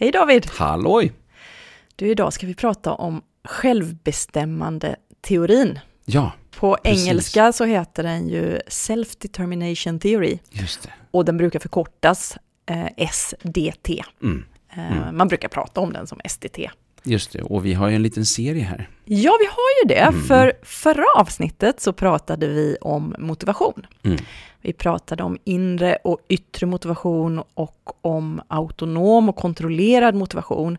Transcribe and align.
Hej 0.00 0.12
David! 0.12 0.46
Halloj! 0.50 1.12
Du, 1.96 2.08
idag 2.10 2.32
ska 2.32 2.46
vi 2.46 2.54
prata 2.54 2.92
om 2.92 3.22
självbestämmande 3.44 4.96
teorin. 5.20 5.78
Ja, 6.04 6.32
På 6.56 6.76
Precis. 6.82 7.06
engelska 7.08 7.52
så 7.52 7.64
heter 7.64 8.02
den 8.02 8.28
ju 8.28 8.58
Self-Determination 8.68 9.98
Theory 10.00 10.38
just 10.50 10.82
det. 10.82 10.88
och 11.10 11.24
den 11.24 11.36
brukar 11.36 11.58
förkortas 11.58 12.36
eh, 12.66 13.08
SDT. 13.12 13.88
Mm, 14.22 14.44
Eh, 14.76 15.12
Man 15.12 15.28
brukar 15.28 15.48
prata 15.48 15.80
om 15.80 15.92
den 15.92 16.06
som 16.06 16.20
SDT. 16.24 16.70
just 17.02 17.32
det. 17.32 17.42
Och 17.42 17.66
vi 17.66 17.74
har 17.74 17.88
ju 17.88 17.94
en 17.96 18.02
liten 18.02 18.26
serie 18.26 18.64
här. 18.64 18.88
Ja, 19.04 19.36
vi 19.40 19.46
har 19.46 19.82
ju 19.82 19.88
det, 19.88 20.00
Mm. 20.00 20.22
för 20.22 20.52
förra 20.62 21.04
avsnittet 21.16 21.80
så 21.80 21.92
pratade 21.92 22.46
vi 22.48 22.76
om 22.80 23.14
motivation. 23.18 23.86
Mm. 24.04 24.18
Vi 24.60 24.72
pratade 24.72 25.22
om 25.22 25.38
inre 25.44 25.96
och 26.04 26.18
yttre 26.28 26.66
motivation 26.66 27.42
och 27.54 27.92
om 28.00 28.40
autonom 28.48 29.28
och 29.28 29.36
kontrollerad 29.36 30.14
motivation. 30.14 30.78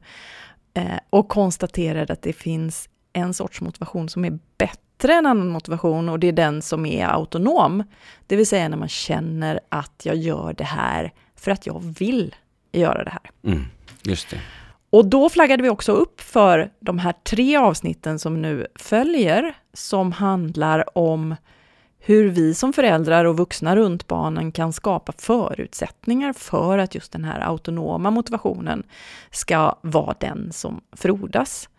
Eh, 0.74 1.00
och 1.10 1.30
konstaterade 1.30 2.14
att 2.14 2.22
det 2.22 2.34
finns 2.34 2.90
en 3.14 3.34
sorts 3.34 3.62
motivation 3.62 4.10
som 4.10 4.26
är 4.26 4.40
bättre 4.58 5.14
än 5.14 5.26
annan 5.26 5.50
motivation 5.50 6.10
och 6.10 6.20
det 6.20 6.28
är 6.28 6.32
den 6.32 6.62
som 6.62 6.86
är 6.86 7.08
autonom. 7.08 7.84
Det 8.28 8.36
vill 8.36 8.48
säga 8.48 8.70
när 8.70 8.78
man 8.78 8.88
känner 8.88 9.60
att 9.70 10.02
jag 10.04 10.16
gör 10.16 10.54
det 10.54 10.64
här 10.64 11.14
för 11.36 11.52
att 11.52 11.66
jag 11.66 11.84
vill 12.00 12.36
göra 12.72 13.04
det 13.04 13.10
här. 13.10 13.32
Mm, 13.44 13.66
just 14.04 14.30
det. 14.30 14.42
Och 14.90 15.06
då 15.06 15.30
flaggade 15.30 15.64
vi 15.64 15.70
också 15.70 15.92
upp 15.92 16.22
för 16.22 16.72
de 16.80 17.00
här 17.00 17.14
tre 17.24 17.58
avsnitten 17.58 18.20
som 18.20 18.42
nu 18.42 18.68
följer, 18.76 19.54
som 19.74 20.12
handlar 20.12 20.98
om 20.98 21.36
hur 22.04 22.30
vi 22.30 22.54
som 22.54 22.74
föräldrar 22.74 23.26
och 23.26 23.38
vuxna 23.38 23.76
runt 23.76 24.08
barnen 24.08 24.52
kan 24.52 24.74
skapa 24.74 25.14
förutsättningar 25.18 26.34
för 26.34 26.78
att 26.78 26.96
just 26.96 27.12
den 27.12 27.24
här 27.24 27.40
autonoma 27.40 28.12
motivationen 28.12 28.84
ska 29.32 29.76
vara 29.82 30.16
den 30.20 30.52
som 30.54 30.82
frodas. 30.92 31.70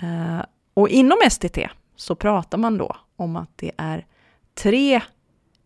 Eh, 0.00 0.40
Och 0.74 0.88
inom 0.88 1.18
STT 1.30 1.58
så 1.96 2.14
pratar 2.14 2.58
man 2.58 2.78
då 2.78 2.96
om 3.16 3.36
att 3.36 3.50
det 3.56 3.70
är 3.76 4.06
tre 4.54 5.00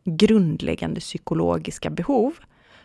grundläggande 0.05 1.00
psykologiska 1.00 1.91
behov 1.91 2.33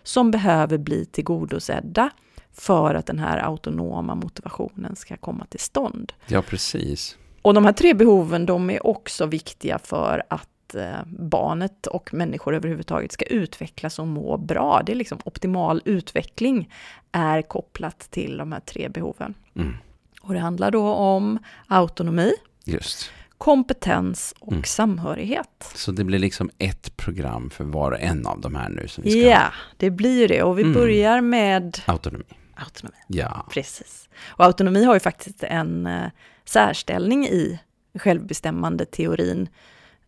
som 0.04 0.32
behöver 0.32 0.78
bli 0.78 1.06
tillgodosedda 1.06 2.10
för 2.52 2.96
att 2.96 3.06
den 3.06 3.20
här 3.20 3.38
autonoma 3.38 4.16
motivationen 4.16 4.96
ska 4.96 5.18
komma 5.18 5.46
till 5.46 5.60
stånd. 5.60 6.14
Ja, 6.28 6.42
precis. 6.42 7.18
Och 7.42 7.54
de 7.54 7.66
här 7.66 7.74
tre 7.74 7.94
behoven, 7.94 8.46
de 8.46 8.70
är 8.70 8.88
också 8.88 9.26
viktiga 9.26 9.80
för 9.80 10.24
att 10.30 10.50
eh, 10.76 11.00
barnet 11.20 11.88
och 11.88 12.14
människor 12.14 12.56
överhuvudtaget 12.56 13.12
ska 13.12 13.26
utvecklas 13.26 14.00
och 14.00 14.08
må 14.08 14.38
bra. 14.38 14.82
Det 14.86 14.92
är 14.92 14.96
liksom 14.96 15.20
optimal 15.26 15.82
utveckling 15.86 16.70
är 17.12 17.42
kopplat 17.42 18.00
till 18.00 18.38
de 18.38 18.52
här 18.52 18.60
tre 18.60 18.90
behoven. 18.90 19.34
Mm, 19.56 19.74
Och 20.22 20.34
det 20.34 20.40
handlar 20.40 20.72
då 20.72 20.88
om 20.94 21.40
autonomi, 21.68 22.32
just. 22.66 23.12
kompetens 23.38 24.34
och 24.40 24.52
Mm. 24.52 24.64
samhörighet. 24.64 25.72
Så 25.76 25.92
det 25.92 26.04
blir 26.04 26.20
liksom 26.20 26.50
ett 26.58 26.98
program 26.98 27.50
för 27.50 27.64
var 27.64 27.92
och 27.92 28.00
en 28.00 28.28
av 28.28 28.42
de 28.42 28.56
här 28.56 28.70
nu 28.70 28.88
som 28.88 29.04
vi 29.04 29.12
ska 29.12 29.20
Ja, 29.20 29.52
det 29.78 29.90
blir 29.90 30.20
ju 30.22 30.28
det. 30.28 30.44
Och 30.44 30.58
vi 30.60 30.62
Mm. 30.64 30.74
börjar 30.74 31.22
med. 31.22 31.78
Autonomi. 31.86 32.24
autonomi. 32.56 32.96
Ja, 33.08 33.46
Precis. 33.52 34.10
Och 34.28 34.46
autonomi 34.46 34.84
har 34.84 34.94
ju 34.94 35.00
faktiskt 35.00 35.44
en 35.44 35.86
eh, 35.88 36.10
särställning 36.46 37.26
i 37.28 37.60
självbestämmande 38.00 38.86
teorin. 38.86 39.50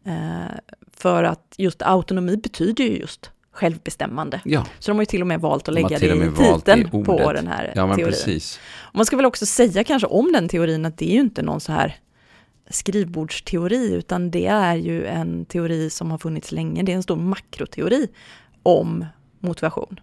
Eh, 0.06 0.58
för 0.94 1.24
att 1.24 1.56
just 1.58 1.82
autonomi 1.82 2.38
betyder 2.38 2.84
ju 2.84 2.98
just 2.98 3.32
självbestämmande. 3.52 4.42
ja, 4.46 4.66
Så 4.80 4.92
de 4.92 4.98
har 4.98 5.02
ju 5.02 5.06
till 5.06 5.22
och 5.22 5.28
med 5.28 5.42
valt 5.42 5.68
att 5.68 5.74
lägga 5.74 6.00
det 6.00 6.06
i 6.06 6.32
titeln 6.32 6.82
i 7.02 7.04
på 7.04 7.34
den 7.34 7.48
här 7.48 7.74
ja 7.76 7.96
teorin. 7.96 8.06
precis. 8.06 8.60
Och 8.80 8.96
man 8.96 9.06
ska 9.06 9.16
väl 9.16 9.26
också 9.26 9.46
säga 9.46 9.84
kanske 9.84 10.08
om 10.08 10.32
den 10.32 10.48
teorin 10.48 10.86
att 10.86 10.98
det 10.98 11.10
är 11.12 11.14
ju 11.14 11.20
inte 11.20 11.42
någon 11.42 11.60
så 11.60 11.72
här 11.72 11.96
skrivbordsteori, 12.70 13.94
utan 13.94 14.32
det 14.32 14.46
är 14.48 14.76
ju 14.76 15.06
en 15.06 15.46
teori 15.46 15.90
som 15.90 16.12
har 16.12 16.18
funnits 16.18 16.52
länge. 16.52 16.84
Det 16.84 16.92
är 16.92 16.96
en 16.96 17.04
stor 17.04 17.16
makroteori 17.16 18.08
om 18.64 19.06
motivation. 19.40 20.00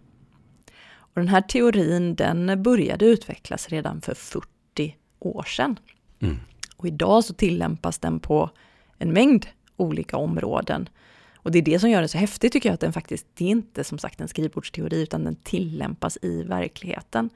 Och 0.90 1.20
den 1.20 1.28
här 1.28 1.40
teorin 1.40 2.14
den 2.14 2.62
började 2.62 3.04
utvecklas 3.04 3.68
redan 3.68 4.00
för 4.00 4.14
40 4.14 4.96
år 5.18 5.42
sedan. 5.42 5.78
Mm. 6.20 6.36
Och 6.76 6.86
idag 6.86 7.24
så 7.24 7.34
tillämpas 7.34 7.98
den 7.98 8.20
på 8.20 8.50
en 8.98 9.12
mängd 9.12 9.46
olika 9.78 10.16
områden. 10.16 10.88
Och 11.36 11.52
det 11.52 11.58
är 11.58 11.62
det 11.62 11.78
som 11.78 11.90
gör 11.90 12.02
det 12.02 12.08
så 12.08 12.18
häftigt 12.18 12.52
tycker 12.52 12.68
jag, 12.68 12.74
att 12.74 12.80
den 12.80 12.92
faktiskt, 12.92 13.26
det 13.34 13.44
är 13.44 13.48
inte 13.48 13.84
som 13.84 13.98
sagt 13.98 14.20
en 14.20 14.28
skrivbordsteori, 14.28 15.02
utan 15.02 15.24
den 15.24 15.36
tillämpas 15.36 16.18
i 16.22 16.42
verkligheten. 16.42 17.30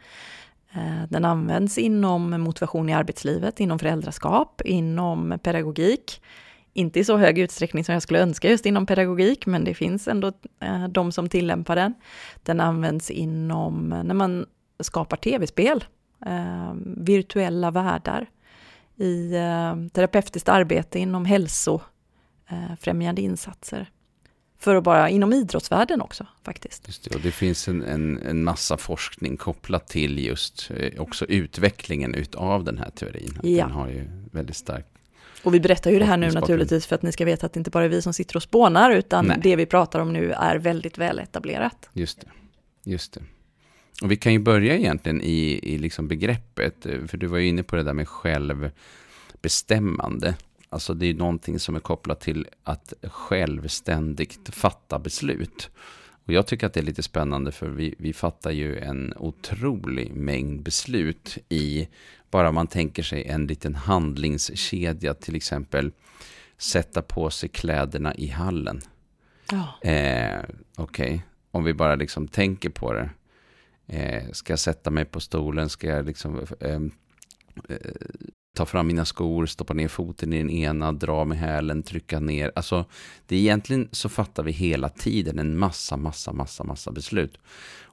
Eh, 0.72 1.08
den 1.08 1.24
används 1.24 1.78
inom 1.78 2.30
motivation 2.40 2.88
i 2.88 2.92
arbetslivet, 2.92 3.60
inom 3.60 3.78
föräldraskap, 3.78 4.62
inom 4.64 5.38
pedagogik. 5.42 6.22
Inte 6.72 7.00
i 7.00 7.04
så 7.04 7.16
hög 7.16 7.38
utsträckning 7.38 7.84
som 7.84 7.92
jag 7.92 8.02
skulle 8.02 8.22
önska 8.22 8.50
just 8.50 8.66
inom 8.66 8.86
pedagogik, 8.86 9.46
men 9.46 9.64
det 9.64 9.74
finns 9.74 10.08
ändå 10.08 10.32
eh, 10.60 10.88
de 10.88 11.12
som 11.12 11.28
tillämpar 11.28 11.76
den. 11.76 11.94
Den 12.42 12.60
används 12.60 13.10
inom 13.10 13.92
eh, 13.92 14.04
när 14.04 14.14
man 14.14 14.46
skapar 14.80 15.16
tv-spel, 15.16 15.84
virtuella 16.96 17.70
världar, 17.70 18.26
i 18.96 19.32
terapeutiskt 19.92 20.48
arbete 20.48 20.98
inom 20.98 21.24
hälso 21.24 21.80
hälsofrämjande 22.54 23.22
insatser. 23.22 23.90
För 24.58 24.76
att 24.76 24.84
bara, 24.84 25.08
inom 25.08 25.32
idrottsvärlden 25.32 26.00
också 26.00 26.26
faktiskt. 26.44 26.86
Just 26.86 27.04
det. 27.04 27.14
Och 27.14 27.20
det 27.20 27.30
finns 27.30 27.68
en, 27.68 27.82
en, 27.82 28.18
en 28.18 28.44
massa 28.44 28.76
forskning 28.76 29.36
kopplat 29.36 29.88
till 29.88 30.24
just 30.24 30.70
eh, 30.76 31.00
också 31.00 31.24
utvecklingen 31.24 32.14
utav 32.14 32.64
den 32.64 32.78
här 32.78 32.90
teorin. 32.90 33.38
Ja. 33.42 33.64
Den 33.64 33.72
har 33.72 33.88
ju 33.88 34.04
väldigt 34.32 34.56
stark 34.56 34.86
Och 35.42 35.54
vi 35.54 35.60
berättar 35.60 35.90
ju 35.90 35.98
det 35.98 36.04
här 36.04 36.16
nu 36.16 36.30
naturligtvis 36.30 36.86
för 36.86 36.94
att 36.94 37.02
ni 37.02 37.12
ska 37.12 37.24
veta 37.24 37.46
att 37.46 37.52
det 37.52 37.60
inte 37.60 37.70
bara 37.70 37.84
är 37.84 37.88
vi 37.88 38.02
som 38.02 38.12
sitter 38.12 38.36
och 38.36 38.42
spånar, 38.42 38.90
utan 38.90 39.26
Nej. 39.26 39.38
det 39.42 39.56
vi 39.56 39.66
pratar 39.66 40.00
om 40.00 40.12
nu 40.12 40.32
är 40.32 40.56
väldigt 40.56 40.98
väl 40.98 41.18
etablerat. 41.18 41.90
Just 41.92 42.20
det. 42.20 42.26
Just 42.90 43.12
det. 43.12 43.20
Och 44.02 44.10
vi 44.10 44.16
kan 44.16 44.32
ju 44.32 44.38
börja 44.38 44.76
egentligen 44.76 45.20
i, 45.20 45.60
i 45.62 45.78
liksom 45.78 46.08
begreppet, 46.08 46.86
eh, 46.86 47.06
för 47.06 47.18
du 47.18 47.26
var 47.26 47.38
ju 47.38 47.48
inne 47.48 47.62
på 47.62 47.76
det 47.76 47.82
där 47.82 47.94
med 47.94 48.08
självbestämmande. 48.08 50.34
Alltså 50.72 50.94
det 50.94 51.06
är 51.06 51.14
någonting 51.14 51.58
som 51.58 51.76
är 51.76 51.80
kopplat 51.80 52.20
till 52.20 52.46
att 52.62 52.92
självständigt 53.02 54.54
fatta 54.54 54.98
beslut. 54.98 55.70
Och 56.24 56.32
jag 56.32 56.46
tycker 56.46 56.66
att 56.66 56.74
det 56.74 56.80
är 56.80 56.84
lite 56.84 57.02
spännande 57.02 57.52
för 57.52 57.68
vi, 57.68 57.94
vi 57.98 58.12
fattar 58.12 58.50
ju 58.50 58.78
en 58.78 59.14
otrolig 59.16 60.12
mängd 60.12 60.62
beslut 60.62 61.38
i, 61.48 61.88
bara 62.30 62.52
man 62.52 62.66
tänker 62.66 63.02
sig 63.02 63.24
en 63.24 63.46
liten 63.46 63.74
handlingskedja, 63.74 65.14
till 65.14 65.36
exempel 65.36 65.92
sätta 66.56 67.02
på 67.02 67.30
sig 67.30 67.48
kläderna 67.48 68.14
i 68.14 68.26
hallen. 68.26 68.80
Ja, 69.50 69.88
Eh, 69.90 70.42
Okej, 70.76 71.24
om 71.50 71.64
vi 71.64 71.74
bara 71.74 71.94
liksom 71.94 72.28
tänker 72.28 72.70
på 72.70 72.92
det. 72.92 73.10
Eh, 73.86 74.30
ska 74.32 74.52
jag 74.52 74.58
sätta 74.58 74.90
mig 74.90 75.04
på 75.04 75.20
stolen? 75.20 75.68
Ska 75.68 75.86
jag 75.86 76.06
liksom 76.06 76.46
ehm, 76.60 76.90
eh, 77.68 77.76
ta 78.56 78.66
fram 78.66 78.86
mina 78.86 79.04
skor, 79.04 79.46
stoppa 79.46 79.74
ner 79.74 79.88
foten 79.88 80.32
i 80.32 80.38
den 80.38 80.50
ena, 80.50 80.92
dra 80.92 81.24
med 81.24 81.38
hälen, 81.38 81.82
trycka 81.82 82.20
ner. 82.20 82.52
Alltså, 82.54 82.84
det 83.26 83.36
är 83.36 83.40
egentligen 83.40 83.88
så 83.92 84.08
fattar 84.08 84.42
vi 84.42 84.52
hela 84.52 84.88
tiden 84.88 85.38
en 85.38 85.58
massa, 85.58 85.96
massa, 85.96 86.32
massa, 86.32 86.64
massa 86.64 86.92
beslut. 86.92 87.38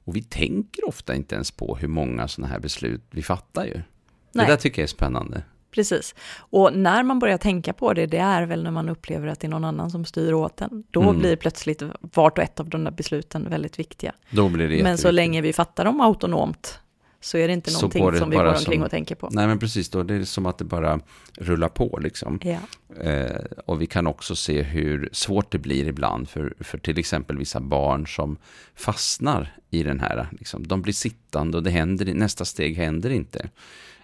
Och 0.06 0.16
vi 0.16 0.22
tänker 0.24 0.88
ofta 0.88 1.16
inte 1.16 1.36
ens 1.36 1.52
på 1.52 1.76
hur 1.76 1.88
många 1.88 2.28
sådana 2.28 2.54
här 2.54 2.60
beslut 2.60 3.02
vi 3.12 3.22
fattar 3.24 3.66
ju. 3.66 3.74
Nej. 3.74 4.46
Det 4.46 4.52
där 4.52 4.58
tycker 4.58 4.82
jag 4.82 4.84
är 4.84 4.88
spännande. 4.88 5.44
precis. 5.72 6.16
Och 6.38 6.74
när 6.74 7.04
man 7.04 7.20
börjar 7.20 7.38
tänka 7.38 7.74
på 7.74 7.94
det, 7.94 8.06
det 8.06 8.18
är 8.18 8.44
väl 8.46 8.64
när 8.64 8.72
man 8.72 8.90
upplever 8.90 9.28
att 9.28 9.40
det 9.40 9.48
är 9.48 9.50
någon 9.50 9.66
annan 9.66 9.92
som 9.92 10.06
styr 10.06 10.34
åt 10.34 10.62
en. 10.62 10.84
Då 10.92 11.02
Mm. 11.02 11.20
blir 11.20 11.36
plötsligt 11.36 11.82
vart 12.02 12.38
och 12.38 12.44
ett 12.44 12.60
av 12.60 12.70
de 12.70 12.84
där 12.84 12.92
besluten 12.92 13.50
väldigt 13.50 13.80
viktiga. 13.80 14.14
Då 14.30 14.50
blir 14.50 14.70
det 14.70 14.84
Men 14.84 14.98
så 14.98 15.12
länge 15.12 15.42
vi 15.42 15.54
fattar 15.54 15.86
dem 15.86 16.02
autonomt 16.02 16.80
så 17.22 17.38
är 17.38 17.48
det 17.48 17.54
inte 17.54 17.72
någonting 17.72 18.12
det 18.12 18.18
som 18.18 18.30
vi 18.30 18.36
går 18.36 18.46
omkring 18.46 18.64
som- 18.80 18.84
och 18.84 18.92
tänker 18.92 19.16
på. 19.16 19.30
Nej 19.32 19.48
men 19.48 19.60
precis, 19.60 19.90
då 19.90 20.04
det 20.04 20.16
är 20.16 20.24
som 20.24 20.46
att 20.46 20.58
det 20.58 20.66
bara 20.66 21.00
rullar 21.38 21.70
på 21.70 22.00
liksom. 22.02 22.40
Ja. 22.44 22.60
Eh, 23.04 23.36
och 23.66 23.82
vi 23.82 23.86
kan 23.86 24.08
också 24.08 24.36
se 24.36 24.62
hur 24.62 25.10
svårt 25.12 25.52
det 25.52 25.58
blir 25.58 25.88
ibland 25.88 26.30
för, 26.30 26.54
för 26.60 26.78
till 26.78 27.00
exempel 27.00 27.38
vissa 27.38 27.60
barn 27.60 28.08
som 28.08 28.38
fastnar 28.76 29.56
i 29.70 29.84
den 29.84 30.00
här. 30.00 30.28
Liksom, 30.32 30.68
de 30.68 30.82
blir 30.82 30.94
sittande 30.94 31.58
och 31.58 31.64
det 31.64 31.70
händer, 31.72 32.14
nästa 32.14 32.46
steg 32.46 32.78
händer 32.78 33.10
inte. 33.10 33.50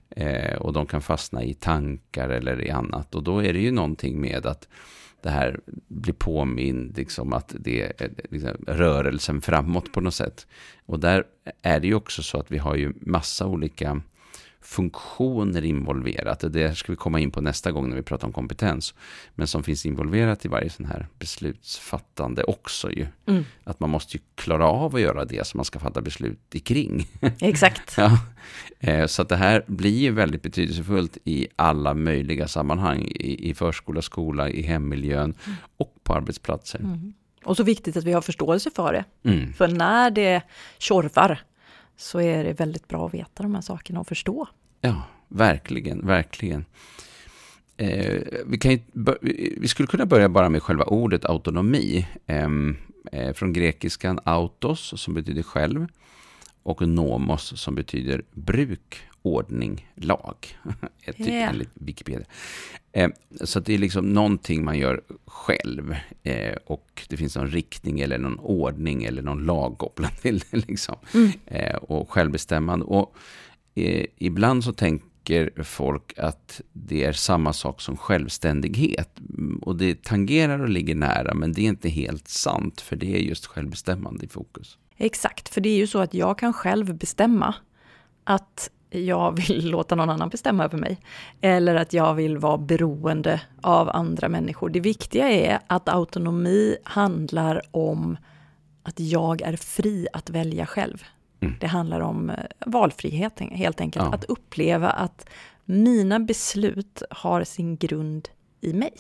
Eh, 0.10 0.56
och 0.56 0.74
de 0.74 0.86
kan 0.86 1.02
fastna 1.02 1.44
i 1.44 1.54
tankar 1.54 2.30
eller 2.30 2.62
i 2.62 2.70
annat. 2.72 3.16
Och 3.16 3.24
då 3.24 3.44
är 3.44 3.54
det 3.54 3.60
ju 3.60 3.72
någonting 3.72 4.22
med 4.22 4.46
att 4.46 4.68
det 5.26 5.32
här 5.32 5.60
blir 5.88 6.14
påmind, 6.14 6.98
liksom 6.98 7.34
att 7.34 7.56
det 7.60 8.02
är 8.02 8.10
liksom, 8.30 8.52
rörelsen 8.68 9.42
framåt 9.42 9.92
på 9.92 10.02
något 10.02 10.14
sätt. 10.14 10.48
Och 10.86 11.00
där 11.00 11.24
är 11.62 11.80
det 11.80 11.88
ju 11.88 11.96
också 11.96 12.24
så 12.24 12.40
att 12.40 12.52
vi 12.52 12.58
har 12.58 12.76
ju 12.76 12.94
massa 13.02 13.46
olika 13.48 14.02
funktioner 14.66 15.66
involverat. 15.66 16.44
Och 16.44 16.52
det 16.52 16.78
ska 16.78 16.92
vi 16.92 16.96
komma 16.96 17.20
in 17.20 17.32
på 17.32 17.42
nästa 17.42 17.72
gång 17.72 17.90
när 17.90 17.96
vi 17.96 18.02
pratar 18.02 18.28
om 18.28 18.34
kompetens. 18.34 18.94
Men 19.36 19.48
som 19.48 19.64
finns 19.64 19.86
involverat 19.86 20.46
i 20.46 20.48
varje 20.48 20.70
sån 20.70 20.86
här 20.86 21.08
beslutsfattande 21.20 22.44
också 22.44 22.92
ju. 22.92 23.08
Mm. 23.26 23.46
Att 23.64 23.80
man 23.80 23.90
måste 23.90 24.18
ju 24.18 24.24
klara 24.36 24.68
av 24.68 24.96
att 24.96 25.02
göra 25.02 25.26
det 25.26 25.48
som 25.48 25.58
man 25.58 25.66
ska 25.66 25.80
fatta 25.80 26.02
beslut 26.02 26.56
kring. 26.64 27.08
Exakt. 27.40 27.94
ja. 27.98 28.20
Eh, 28.80 29.08
så 29.08 29.22
att 29.22 29.30
det 29.30 29.36
här 29.36 29.64
blir 29.68 30.00
ju 30.00 30.12
väldigt 30.12 30.42
betydelsefullt 30.42 31.18
i 31.24 31.48
alla 31.56 31.94
möjliga 31.94 32.48
sammanhang. 32.48 33.02
I, 33.02 33.50
i 33.50 33.54
förskola, 33.54 34.02
skola, 34.02 34.50
i 34.50 34.62
hemmiljön 34.62 35.34
och 35.78 35.96
på 36.04 36.14
arbetsplatser. 36.14 36.80
Mm. 36.80 37.14
Och 37.44 37.58
så 37.58 37.64
viktigt 37.64 37.98
att 37.98 38.04
vi 38.04 38.12
har 38.12 38.22
förståelse 38.22 38.72
för 38.76 38.94
det. 38.94 39.30
Mm. 39.30 39.54
För 39.54 39.68
när 39.68 40.12
det 40.12 40.42
tjorvar 40.78 41.42
så 41.98 42.22
är 42.22 42.44
det 42.44 42.54
väldigt 42.54 42.88
bra 42.88 43.06
att 43.06 43.14
veta 43.14 43.44
de 43.44 43.56
här 43.56 43.62
sakerna 43.62 44.00
och 44.00 44.08
förstå. 44.08 44.48
Ja, 44.82 45.02
verkligen, 45.28 46.08
verkligen. 46.08 46.66
Eh, 47.78 48.22
vi, 48.46 48.58
kan 48.58 48.72
ju, 48.72 48.80
vi 49.58 49.68
skulle 49.68 49.88
kunna 49.88 50.06
börja 50.06 50.30
bara 50.30 50.50
med 50.50 50.64
själva 50.64 50.84
ordet 50.84 51.26
autonomi. 51.26 52.08
Eh, 52.26 53.34
från 53.34 53.54
grekiskan 53.54 54.20
autos, 54.24 55.02
som 55.02 55.14
betyder 55.14 55.44
själv, 55.44 55.88
och 56.64 56.88
nomos, 56.88 57.62
som 57.62 57.76
betyder 57.76 58.24
bruk, 58.32 59.02
ordning, 59.26 59.92
lag. 59.96 60.36
Ett 61.04 61.18
typ 61.18 61.28
Yeah. 61.28 61.50
enligt 61.50 61.70
Wikipedia. 61.74 62.26
Eh, 62.92 63.10
så 63.44 63.60
det 63.60 63.74
är 63.74 63.78
liksom 63.78 64.06
någonting 64.14 64.66
man 64.66 64.78
gör 64.78 65.02
själv. 65.26 65.96
Eh, 66.24 66.56
och 66.66 67.06
det 67.10 67.18
finns 67.18 67.36
någon 67.36 67.48
riktning 67.48 68.00
eller 68.00 68.18
någon 68.18 68.40
ordning 68.40 69.04
eller 69.04 69.22
någon 69.22 69.46
lag 69.46 69.78
kopplad 69.78 70.12
till 70.22 70.40
det. 70.52 70.68
Liksom. 70.68 70.96
Mm. 71.14 71.32
Eh, 71.46 71.76
och 71.76 72.12
självbestämmande. 72.12 72.86
Och 72.86 73.16
eh, 73.76 74.06
ibland 74.18 74.64
så 74.64 74.74
tänker 74.74 75.64
folk 75.64 76.14
att 76.18 76.62
det 76.74 77.04
är 77.04 77.14
samma 77.14 77.54
sak 77.54 77.82
som 77.82 77.98
självständighet. 77.98 79.20
Mm, 79.20 79.58
Och 79.58 79.76
det 79.76 80.04
tangerar 80.04 80.60
och 80.60 80.70
ligger 80.70 80.96
nära, 80.96 81.34
men 81.34 81.54
det 81.54 81.62
är 81.62 81.66
inte 81.70 81.90
helt 81.90 82.28
sant, 82.28 82.82
för 82.82 82.96
det 82.96 83.16
är 83.16 83.20
just 83.20 83.46
självbestämmande 83.46 84.26
i 84.26 84.28
fokus. 84.28 84.78
Exakt, 84.98 85.50
för 85.50 85.62
det 85.62 85.70
är 85.70 85.78
ju 85.78 85.88
så 85.88 86.00
att 86.00 86.14
jag 86.14 86.38
kan 86.40 86.54
själv 86.54 86.96
bestämma 86.98 87.56
att 88.24 88.70
jag 88.90 89.32
vill 89.48 89.70
låta 89.70 89.96
någon 89.96 90.10
annan 90.10 90.30
bestämma 90.30 90.64
över 90.64 90.78
mig. 90.78 90.98
Eller 91.42 91.76
att 91.76 91.94
jag 91.94 92.14
vill 92.14 92.38
vara 92.38 92.58
beroende 92.58 93.42
av 93.62 93.90
andra 93.90 94.30
människor. 94.30 94.70
Det 94.70 94.80
viktiga 94.80 95.30
är 95.30 95.60
att 95.68 95.90
autonomi 95.90 96.78
handlar 96.84 97.62
om 97.72 98.18
att 98.84 99.00
jag 99.00 99.42
är 99.42 99.56
fri 99.56 100.08
att 100.14 100.30
välja 100.30 100.66
själv. 100.66 101.04
Mm. 101.40 101.56
Det 101.60 101.68
handlar 101.68 102.00
om 102.00 102.30
eh, 102.30 102.36
valfrihet 102.66 103.40
helt 103.40 103.82
enkelt. 103.82 104.06
Ja. 104.06 104.14
Att 104.14 104.24
uppleva 104.24 104.90
att 104.90 105.30
mina 105.66 106.20
beslut 106.20 107.04
har 107.10 107.44
sin 107.44 107.78
grund 107.78 108.30
i 108.62 108.74
mig. 108.74 108.94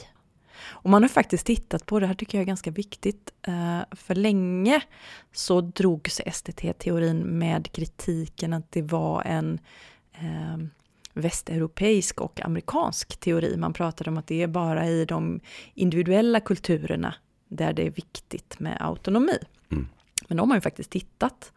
Och 0.57 0.89
man 0.89 1.01
har 1.01 1.09
faktiskt 1.09 1.45
tittat 1.45 1.85
på, 1.85 1.99
det 1.99 2.07
här 2.07 2.13
tycker 2.13 2.37
jag 2.37 2.41
är 2.41 2.47
ganska 2.47 2.71
viktigt, 2.71 3.33
eh, 3.47 3.79
för 3.91 4.15
länge 4.15 4.81
så 5.31 5.61
drogs 5.61 6.21
STT-teorin 6.31 7.17
med 7.23 7.71
kritiken 7.71 8.53
att 8.53 8.71
det 8.71 8.81
var 8.81 9.21
en 9.21 9.59
eh, 10.13 10.57
västeuropeisk 11.13 12.21
och 12.21 12.41
amerikansk 12.41 13.17
teori. 13.17 13.57
Man 13.57 13.73
pratade 13.73 14.09
om 14.09 14.17
att 14.17 14.27
det 14.27 14.41
är 14.41 14.47
bara 14.47 14.87
i 14.87 15.05
de 15.05 15.39
individuella 15.73 16.39
kulturerna 16.39 17.15
där 17.47 17.73
det 17.73 17.87
är 17.87 17.91
viktigt 17.91 18.59
med 18.59 18.77
autonomi. 18.79 19.37
Mm. 19.71 19.87
Men 20.27 20.37
de 20.37 20.49
har 20.49 20.57
ju 20.57 20.61
faktiskt 20.61 20.91
tittat 20.91 21.51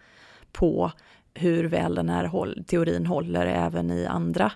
på 0.52 0.92
hur 1.34 1.64
väl 1.64 1.94
den 1.94 2.08
här 2.08 2.62
teorin 2.62 3.06
håller 3.06 3.46
även 3.46 3.90
i 3.90 4.06
andra 4.06 4.52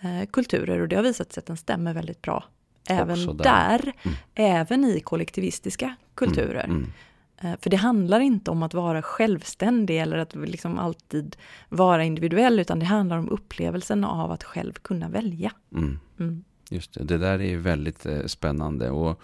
eh, 0.00 0.26
kulturer 0.30 0.80
och 0.80 0.88
det 0.88 0.96
har 0.96 1.02
visat 1.02 1.32
sig 1.32 1.40
att 1.40 1.46
den 1.46 1.56
stämmer 1.56 1.94
väldigt 1.94 2.22
bra. 2.22 2.44
Även 2.90 3.36
där, 3.36 3.44
där. 3.44 3.92
även 4.34 4.84
i 4.84 5.00
kollektivistiska 5.00 5.96
kulturer. 6.14 6.64
Mm. 6.64 6.92
Eh, 7.40 7.52
För 7.60 7.70
det 7.70 7.76
handlar 7.76 8.20
inte 8.20 8.50
om 8.50 8.62
att 8.62 8.74
vara 8.74 9.02
självständig 9.02 10.00
eller 10.00 10.18
att 10.18 10.34
liksom 10.34 10.78
alltid 10.78 11.36
vara 11.68 12.04
individuell, 12.04 12.60
utan 12.60 12.78
det 12.78 12.86
handlar 12.86 13.18
om 13.18 13.28
upplevelsen 13.28 14.04
av 14.04 14.32
att 14.32 14.44
själv 14.44 14.72
kunna 14.72 15.08
välja. 15.08 15.52
Mm. 15.72 15.98
Mm. 16.18 16.44
Just 16.70 16.94
det, 16.94 17.04
det 17.04 17.18
där 17.18 17.38
är 17.38 17.48
ju 17.48 17.58
väldigt 17.58 18.06
eh, 18.06 18.26
spännande 18.26 18.90
och 18.90 19.20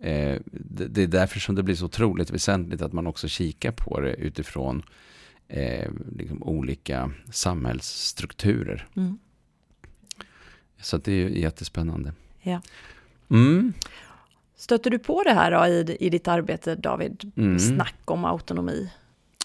eh, 0.00 0.40
det, 0.52 0.88
det 0.88 1.02
är 1.02 1.06
därför 1.06 1.40
som 1.40 1.54
det 1.54 1.62
blir 1.62 1.74
så 1.74 1.84
otroligt 1.84 2.30
väsentligt 2.30 2.82
att 2.82 2.92
man 2.92 3.06
också 3.06 3.28
kikar 3.28 3.72
på 3.72 4.00
det 4.00 4.14
utifrån 4.14 4.82
eh, 5.48 5.90
liksom 6.16 6.42
olika 6.42 7.10
samhällsstrukturer. 7.30 8.86
Mm. 8.96 9.18
Så 10.80 10.96
det 10.96 11.12
är 11.12 11.16
ju 11.16 11.40
jättespännande. 11.40 12.12
Ja. 12.40 12.60
Mm. 13.30 13.72
Stöter 14.56 14.90
du 14.90 14.98
på 14.98 15.22
det 15.22 15.32
här 15.32 15.50
då 15.50 15.66
i, 15.66 15.96
i 16.00 16.10
ditt 16.10 16.28
arbete, 16.28 16.74
David? 16.74 17.32
Mm. 17.36 17.58
Snack 17.58 18.00
om 18.04 18.24
autonomi? 18.24 18.90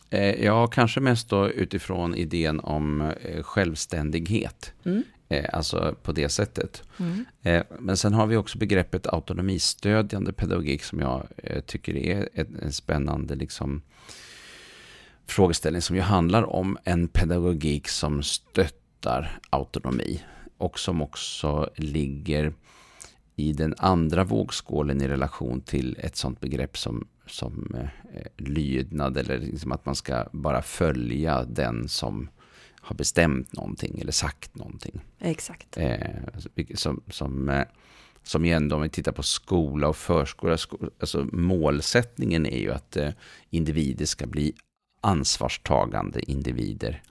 Eh, 0.09 0.43
ja, 0.45 0.67
kanske 0.67 0.99
mest 0.99 1.29
då 1.29 1.49
utifrån 1.49 2.15
idén 2.15 2.59
om 2.59 3.01
eh, 3.01 3.43
självständighet. 3.43 4.73
Mm. 4.85 5.03
Eh, 5.29 5.45
alltså 5.53 5.95
på 6.03 6.11
det 6.11 6.29
sättet. 6.29 6.83
Mm. 6.99 7.25
Eh, 7.41 7.63
Men 7.79 7.97
sen 7.97 8.13
har 8.13 8.27
vi 8.27 8.35
också 8.35 8.57
begreppet 8.57 9.07
autonomistödjande 9.07 10.33
pedagogik 10.33 10.83
som 10.83 10.99
jag 10.99 11.27
eh, 11.37 11.61
tycker 11.61 11.97
är 11.97 12.29
en, 12.33 12.59
en 12.61 12.73
spännande 12.73 13.35
liksom, 13.35 13.81
frågeställning 15.27 15.81
som 15.81 15.95
ju 15.95 16.01
handlar 16.01 16.43
om 16.43 16.77
en 16.83 17.07
pedagogik 17.07 17.87
som 17.87 18.23
stöttar 18.23 19.39
autonomi 19.49 20.23
och 20.57 20.79
som 20.79 21.01
också 21.01 21.69
ligger 21.75 22.53
i 23.35 23.53
den 23.53 23.75
andra 23.77 24.23
vågskålen 24.23 25.01
i 25.01 25.07
relation 25.07 25.61
till 25.61 25.97
ett 25.99 26.15
sånt 26.15 26.39
begrepp 26.39 26.77
som, 26.77 27.07
som 27.27 27.75
eh, 28.13 28.21
lydnad 28.37 29.17
eller 29.17 29.39
liksom 29.39 29.71
att 29.71 29.85
man 29.85 29.95
ska 29.95 30.25
bara 30.31 30.61
följa 30.61 31.43
den 31.43 31.89
som 31.89 32.29
har 32.83 32.95
bestämt 32.95 33.53
någonting 33.53 33.99
eller 33.99 34.11
sagt 34.11 34.55
någonting. 34.55 35.01
Exakt. 35.19 35.77
Eh, 35.77 35.97
som, 36.75 37.01
som, 37.07 37.49
eh, 37.49 37.63
som 38.23 38.45
ju 38.45 38.51
ändå, 38.51 38.75
om 38.75 38.81
vi 38.81 38.89
tittar 38.89 39.11
på 39.11 39.23
skola 39.23 39.87
och 39.87 39.97
förskola, 39.97 40.57
sko, 40.57 40.77
alltså 40.99 41.27
målsättningen 41.31 42.45
är 42.45 42.59
ju 42.59 42.71
att 42.71 42.97
eh, 42.97 43.09
individer 43.49 44.05
ska 44.05 44.27
bli 44.27 44.53
ansvarstagande 45.01 46.31
individer. 46.31 47.01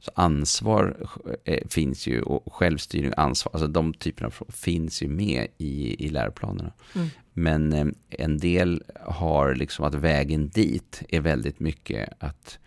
Så 0.00 0.10
ansvar 0.14 1.06
eh, 1.44 1.68
finns 1.68 2.06
ju 2.06 2.22
och 2.22 2.52
självstyrning 2.52 3.12
och 3.12 3.18
ansvar, 3.18 3.52
alltså 3.52 3.68
de 3.68 3.94
typerna 3.94 4.26
av 4.26 4.30
frågor 4.30 4.52
finns 4.52 5.02
ju 5.02 5.08
med 5.08 5.46
i, 5.58 6.06
i 6.06 6.08
läroplanerna. 6.08 6.72
Mm. 6.94 7.08
Men 7.32 7.72
eh, 7.72 7.86
en 8.08 8.38
del 8.38 8.82
har 9.00 9.54
liksom 9.54 9.84
att 9.84 9.94
vägen 9.94 10.48
dit 10.48 11.02
är 11.08 11.20
väldigt 11.20 11.60
mycket 11.60 12.08
att 12.18 12.58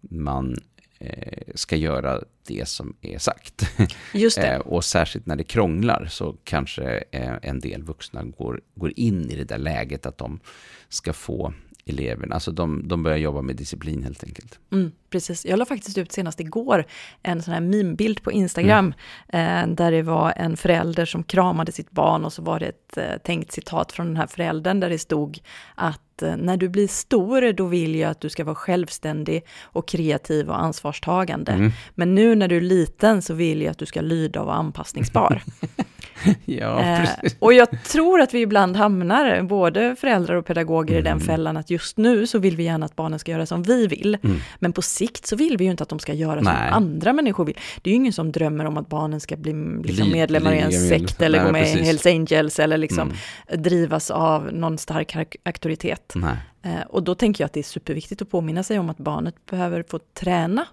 man 0.00 0.56
eh, 0.98 1.42
ska 1.54 1.76
göra 1.76 2.20
det 2.46 2.68
som 2.68 2.96
är 3.00 3.18
sagt. 3.18 3.62
Just 4.14 4.36
det. 4.36 4.60
Och 4.60 4.84
särskilt 4.84 5.26
när 5.26 5.36
det 5.36 5.44
krånglar 5.44 6.06
så 6.10 6.36
kanske 6.44 7.04
en 7.42 7.60
del 7.60 7.82
vuxna 7.82 8.22
går, 8.24 8.60
går 8.74 8.92
in 8.96 9.30
i 9.30 9.36
det 9.36 9.44
där 9.44 9.58
läget 9.58 10.06
att 10.06 10.18
de 10.18 10.40
ska 10.88 11.12
få 11.12 11.52
eleverna, 11.88 12.34
alltså 12.34 12.50
de, 12.50 12.88
de 12.88 13.02
börjar 13.02 13.18
jobba 13.18 13.42
med 13.42 13.56
disciplin 13.56 14.02
helt 14.02 14.24
enkelt. 14.24 14.58
Mm, 14.72 14.92
precis. 15.10 15.46
Jag 15.46 15.58
la 15.58 15.64
faktiskt 15.64 15.98
ut 15.98 16.12
senast 16.12 16.40
igår 16.40 16.84
en 17.22 17.42
sån 17.42 17.54
här 17.54 17.60
meme-bild 17.60 18.22
på 18.22 18.32
Instagram 18.32 18.94
eh, 19.28 19.66
där 19.66 19.90
det 19.90 20.02
var 20.02 20.32
en 20.36 20.56
förälder 20.56 21.04
som 21.04 21.22
kramade 21.22 21.72
sitt 21.72 21.90
barn 21.90 22.24
och 22.24 22.32
så 22.32 22.42
var 22.42 22.60
det 22.60 22.66
ett 22.66 22.96
eh, 22.96 23.18
tänkt 23.24 23.52
citat 23.52 23.92
från 23.92 24.06
den 24.06 24.16
här 24.16 24.26
föräldern 24.26 24.80
där 24.80 24.90
det 24.90 24.98
stod 24.98 25.38
att 25.74 26.22
eh, 26.22 26.36
när 26.36 26.56
du 26.56 26.68
blir 26.68 26.88
stor 26.88 27.52
då 27.52 27.66
vill 27.66 27.94
jag 27.94 28.10
att 28.10 28.20
du 28.20 28.30
ska 28.30 28.44
vara 28.44 28.54
självständig 28.54 29.44
och 29.62 29.88
kreativ 29.88 30.48
och 30.48 30.60
ansvarstagande. 30.60 31.52
Mm. 31.52 31.72
Men 31.94 32.14
nu 32.14 32.34
när 32.34 32.48
du 32.48 32.56
är 32.56 32.60
liten 32.60 33.22
så 33.22 33.34
vill 33.34 33.62
jag 33.62 33.70
att 33.70 33.78
du 33.78 33.86
ska 33.86 34.00
lyda 34.00 34.40
och 34.40 34.46
vara 34.46 34.56
anpassningsbar. 34.56 35.42
Ja, 36.44 36.80
Eh, 36.82 37.08
och 37.38 37.52
jag 37.52 37.82
tror 37.84 38.20
att 38.20 38.34
vi 38.34 38.40
ibland 38.40 38.76
hamnar, 38.76 39.42
både 39.42 39.96
föräldrar 40.00 40.34
och 40.34 40.46
pedagoger, 40.46 40.98
i 40.98 41.02
den 41.02 41.12
Mm. 41.12 41.20
fällan 41.26 41.56
att 41.56 41.70
just 41.70 41.96
nu 41.96 42.26
så 42.26 42.38
vill 42.38 42.56
vi 42.56 42.62
gärna 42.62 42.86
att 42.86 42.96
barnen 42.96 43.18
ska 43.18 43.32
göra 43.32 43.46
som 43.46 43.62
vi 43.62 43.86
vill. 43.86 44.18
Mm. 44.22 44.36
Men 44.58 44.72
på 44.72 44.82
sikt 44.82 45.26
så 45.26 45.36
vill 45.36 45.56
vi 45.56 45.64
ju 45.64 45.70
inte 45.70 45.82
att 45.82 45.88
de 45.88 45.98
ska 45.98 46.12
göra 46.12 46.40
Nej. 46.40 46.54
som 46.54 46.76
andra 46.76 47.12
människor 47.12 47.44
vill. 47.44 47.56
Det 47.82 47.90
är 47.90 47.92
ju 47.92 47.96
ingen 47.96 48.12
som 48.12 48.32
drömmer 48.32 48.64
om 48.64 48.76
att 48.76 48.88
barnen 48.88 49.20
ska 49.20 49.36
bli 49.36 49.52
liksom 49.84 50.10
medlemmar 50.12 50.52
i 50.52 50.58
en 50.58 50.72
sekt 50.72 51.22
eller 51.22 51.38
Nej, 51.38 51.46
gå 51.46 51.52
med 51.52 51.62
i 51.62 51.64
precis. 51.64 51.86
Hells 51.86 52.06
Angels 52.06 52.58
eller 52.58 52.78
liksom 52.78 53.12
Mm. 53.48 53.62
drivas 53.62 54.10
av 54.10 54.52
någon 54.52 54.78
stark 54.78 55.14
auk- 55.14 55.36
auktoritet. 55.44 56.14
Eh, 56.62 56.70
och 56.88 57.02
då 57.02 57.14
tänker 57.14 57.42
jag 57.44 57.46
att 57.46 57.52
det 57.52 57.60
är 57.60 57.64
superviktigt 57.64 58.22
att 58.22 58.30
påminna 58.30 58.62
sig 58.62 58.78
om 58.78 58.90
att 58.90 58.98
barnet 58.98 59.34
behöver 59.50 59.84
få 59.88 59.98
träna 60.20 60.64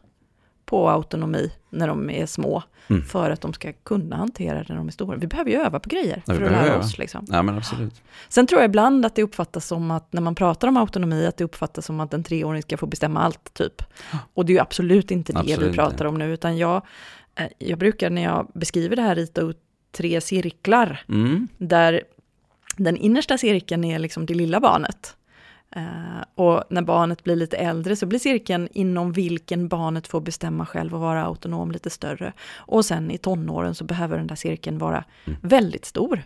på 0.66 0.90
autonomi 0.90 1.52
när 1.70 1.88
de 1.88 2.10
är 2.10 2.26
små, 2.26 2.64
Mm. 2.88 3.04
för 3.04 3.32
att 3.32 3.42
de 3.42 3.54
ska 3.54 3.74
kunna 3.74 4.16
hantera 4.16 4.58
det 4.64 4.66
när 4.70 4.76
de 4.76 4.88
är 4.88 4.92
stora. 4.92 5.18
Vi 5.18 5.28
behöver 5.28 5.52
ju 5.52 5.58
öva 5.58 5.80
på 5.80 5.90
grejer 5.90 6.24
Ja, 6.26 6.34
för 6.34 6.42
att 6.44 6.52
lära 6.52 6.66
öva. 6.66 6.80
oss. 6.80 6.98
Liksom. 6.98 7.26
Ja, 7.30 7.42
men 7.42 7.58
absolut. 7.58 8.02
Sen 8.30 8.48
tror 8.48 8.62
jag 8.62 8.70
ibland 8.70 9.06
att 9.06 9.16
det 9.16 9.24
uppfattas 9.24 9.68
som 9.68 9.92
att 9.92 10.14
när 10.14 10.22
man 10.22 10.36
pratar 10.36 10.68
om 10.68 10.78
autonomi, 10.78 11.26
att 11.26 11.38
det 11.38 11.44
uppfattas 11.44 11.86
som 11.86 12.00
att 12.00 12.14
en 12.14 12.24
treåring 12.24 12.62
ska 12.62 12.78
få 12.78 12.86
bestämma 12.86 13.20
allt, 13.22 13.54
typ. 13.54 13.82
Och 14.34 14.46
det 14.46 14.52
är 14.52 14.56
ju 14.56 14.60
absolut 14.62 15.12
inte 15.12 15.34
det 15.34 15.40
Absolut 15.40 15.60
vi 15.62 15.66
inte. 15.66 15.76
pratar 15.78 16.06
om 16.06 16.18
nu, 16.18 16.34
utan 16.34 16.58
jag 16.58 16.82
Eh, 17.38 17.48
Jag 17.58 17.80
brukar 17.80 18.10
när 18.10 18.24
jag 18.24 18.52
beskriver 18.54 18.96
det 18.96 19.02
här 19.02 19.16
rita 19.16 19.42
ut 19.42 19.58
tre 19.98 20.22
cirklar, 20.22 21.04
Mm. 21.10 21.48
där 21.58 22.02
den 22.78 22.98
innersta 22.98 23.38
cirkeln 23.38 23.84
är 23.84 24.00
liksom 24.00 24.26
det 24.26 24.34
lilla 24.34 24.60
barnet. 24.60 25.16
Eh, 25.76 26.24
och 26.36 26.64
när 26.70 26.82
barnet 26.82 27.24
blir 27.24 27.36
lite 27.36 27.58
äldre 27.58 27.96
så 27.96 28.06
blir 28.06 28.20
cirkeln 28.20 28.68
inom 28.74 29.12
vilken 29.12 29.68
barnet 29.68 30.08
får 30.08 30.22
bestämma 30.22 30.66
själv 30.66 30.94
och 30.96 31.00
vara 31.02 31.24
autonom 31.26 31.72
lite 31.72 31.90
större. 31.90 32.34
Och 32.56 32.86
sen 32.86 33.12
i 33.12 33.18
tonåren 33.18 33.76
så 33.76 33.84
behöver 33.84 34.18
den 34.18 34.28
där 34.28 34.36
cirkeln 34.36 34.78
vara 34.78 35.04
Mm. 35.26 35.40
väldigt 35.42 35.86
stor. 35.86 36.24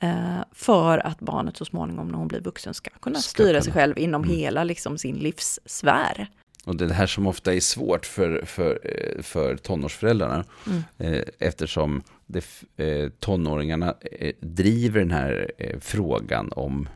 Eh, 0.00 0.38
för 0.52 0.98
att 1.06 1.20
barnet 1.20 1.56
så 1.56 1.64
småningom 1.64 2.08
när 2.08 2.18
hon 2.18 2.28
blir 2.28 2.40
vuxen 2.40 2.74
ska 2.74 2.90
kunna 2.90 3.18
Ska 3.18 3.28
styra 3.30 3.48
kunna. 3.48 3.62
sig 3.62 3.72
själv 3.72 3.98
inom 3.98 4.24
Mm. 4.24 4.36
hela 4.36 4.64
liksom, 4.64 4.98
sin 4.98 5.16
livssfär. 5.16 6.26
Och 6.64 6.76
det 6.76 6.92
här 6.94 7.06
som 7.06 7.26
ofta 7.26 7.54
är 7.54 7.60
svårt 7.60 8.06
för, 8.06 8.42
för, 8.46 8.78
eh, 8.84 9.22
för 9.22 9.56
tonårsföräldrarna, 9.56 10.44
Mm. 10.66 10.82
eh, 10.98 11.22
eftersom 11.38 12.02
det, 12.26 12.44
eh, 12.76 13.08
tonåringarna 13.20 13.94
eh, 14.20 14.32
driver 14.40 15.00
den 15.00 15.10
här 15.10 15.50
frågan 15.80 16.52
om 16.52 16.88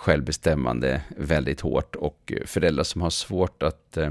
självbestämmande 0.00 1.02
väldigt 1.16 1.60
hårt 1.60 1.96
och 1.96 2.32
föräldrar 2.46 2.84
som 2.84 3.00
har 3.00 3.10
svårt 3.10 3.62
att 3.62 3.96
eh, 3.96 4.10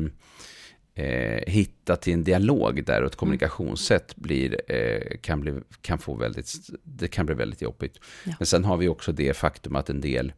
eh, 0.95 1.43
hitta 1.47 1.95
till 1.95 2.13
en 2.13 2.23
dialog 2.23 2.85
där 2.85 3.01
och 3.01 3.07
ett 3.07 3.15
kommunikationssätt 3.15 4.15
blir, 4.15 4.71
eh, 4.71 5.17
kan, 5.21 5.41
bli, 5.41 5.53
kan, 5.81 5.97
få 5.97 6.13
väldigt, 6.13 6.53
det 6.83 7.07
kan 7.07 7.25
bli 7.25 7.35
väldigt 7.35 7.61
jobbigt. 7.61 7.99
Ja. 8.23 8.33
Men 8.39 8.45
sen 8.45 8.65
har 8.65 8.77
vi 8.77 8.87
också 8.87 9.11
det 9.11 9.37
faktum 9.37 9.75
att 9.75 9.89
en 9.89 10.01
del 10.01 10.33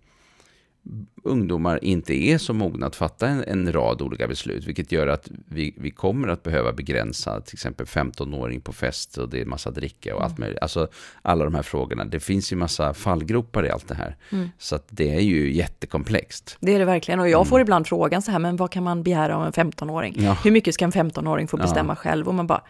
ungdomar 1.24 1.84
inte 1.84 2.14
är 2.14 2.38
så 2.38 2.54
mogna 2.54 2.86
att 2.86 2.96
fatta 2.96 3.28
en, 3.28 3.44
en 3.44 3.74
rad 3.74 4.02
olika 4.02 4.28
beslut, 4.28 4.66
vilket 4.68 4.92
gör 4.92 5.08
att 5.08 5.30
vi, 5.48 5.74
vi 5.78 5.92
kommer 5.92 6.28
att 6.28 6.44
behöva 6.44 6.74
begränsa 6.74 7.42
till 7.42 7.56
exempel 7.56 7.86
15-åring 7.86 8.62
på 8.62 8.74
fest 8.74 9.18
och 9.18 9.30
det 9.30 9.42
är 9.42 9.46
massa 9.46 9.72
dricka 9.72 10.16
och 10.16 10.24
allt 10.24 10.38
möjligt. 10.38 10.60
Alltså 10.62 10.88
alla 11.22 11.44
de 11.46 11.56
här 11.56 11.62
frågorna. 11.62 12.06
Det 12.06 12.20
finns 12.20 12.52
ju 12.52 12.56
massa 12.56 12.94
fallgropar 12.94 13.66
i 13.66 13.70
allt 13.70 13.88
det 13.88 13.96
här. 13.96 14.16
Mm. 14.32 14.50
Så 14.58 14.76
att 14.76 14.86
det 14.90 15.16
är 15.16 15.20
ju 15.22 15.54
jättekomplext. 15.54 16.58
Det 16.60 16.76
är 16.76 16.80
det 16.80 16.86
verkligen. 16.86 17.20
Och 17.20 17.26
Mm. 17.26 17.32
jag 17.32 17.48
får 17.48 17.62
ibland 17.62 17.88
frågan 17.88 18.22
så 18.22 18.32
här, 18.32 18.40
men 18.40 18.56
vad 18.56 18.72
kan 18.72 18.84
man 18.84 19.04
begära 19.04 19.38
av 19.38 19.46
en 19.46 19.52
15-åring? 19.52 20.16
Ja. 20.18 20.38
Hur 20.44 20.52
mycket 20.52 20.74
ska 20.74 20.86
en 20.86 20.92
15-åring 20.92 21.48
få 21.48 21.58
Ja. 21.58 21.62
bestämma 21.62 21.96
själv? 21.96 22.28
Och 22.28 22.34
man 22.36 22.48
bara, 22.48 22.62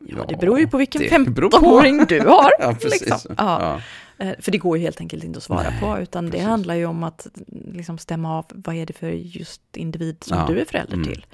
ja, 0.00 0.24
det 0.28 0.36
beror 0.36 0.58
ju 0.60 0.68
på 0.68 0.76
vilken 0.78 1.02
det 1.24 1.30
beror 1.30 1.50
på. 1.50 1.56
15-åring 1.56 2.04
du 2.08 2.20
har. 2.28 2.50
Ja, 2.58 2.74
precis. 2.80 3.00
liksom. 3.10 3.34
ja. 3.38 3.80
Ja. 4.18 4.26
Eh, 4.26 4.34
För 4.40 4.52
det 4.52 4.58
går 4.58 4.76
ju 4.78 4.82
helt 4.84 5.00
enkelt 5.00 5.24
inte 5.24 5.36
att 5.36 5.42
svara 5.42 5.70
Nej, 5.70 5.80
på, 5.80 5.98
utan 5.98 6.24
precis. 6.26 6.40
det 6.40 6.46
handlar 6.50 6.74
ju 6.74 6.86
om 6.86 7.02
att 7.02 7.26
liksom 7.72 7.98
stämma 7.98 8.38
av 8.38 8.46
vad 8.48 8.74
är 8.74 8.86
det 8.86 8.92
för 8.92 9.10
just 9.10 9.62
individ 9.76 10.16
som 10.24 10.38
Ja. 10.38 10.46
du 10.46 10.60
är 10.60 10.64
förälder 10.64 10.94
Mm. 10.94 11.06
till. 11.06 11.24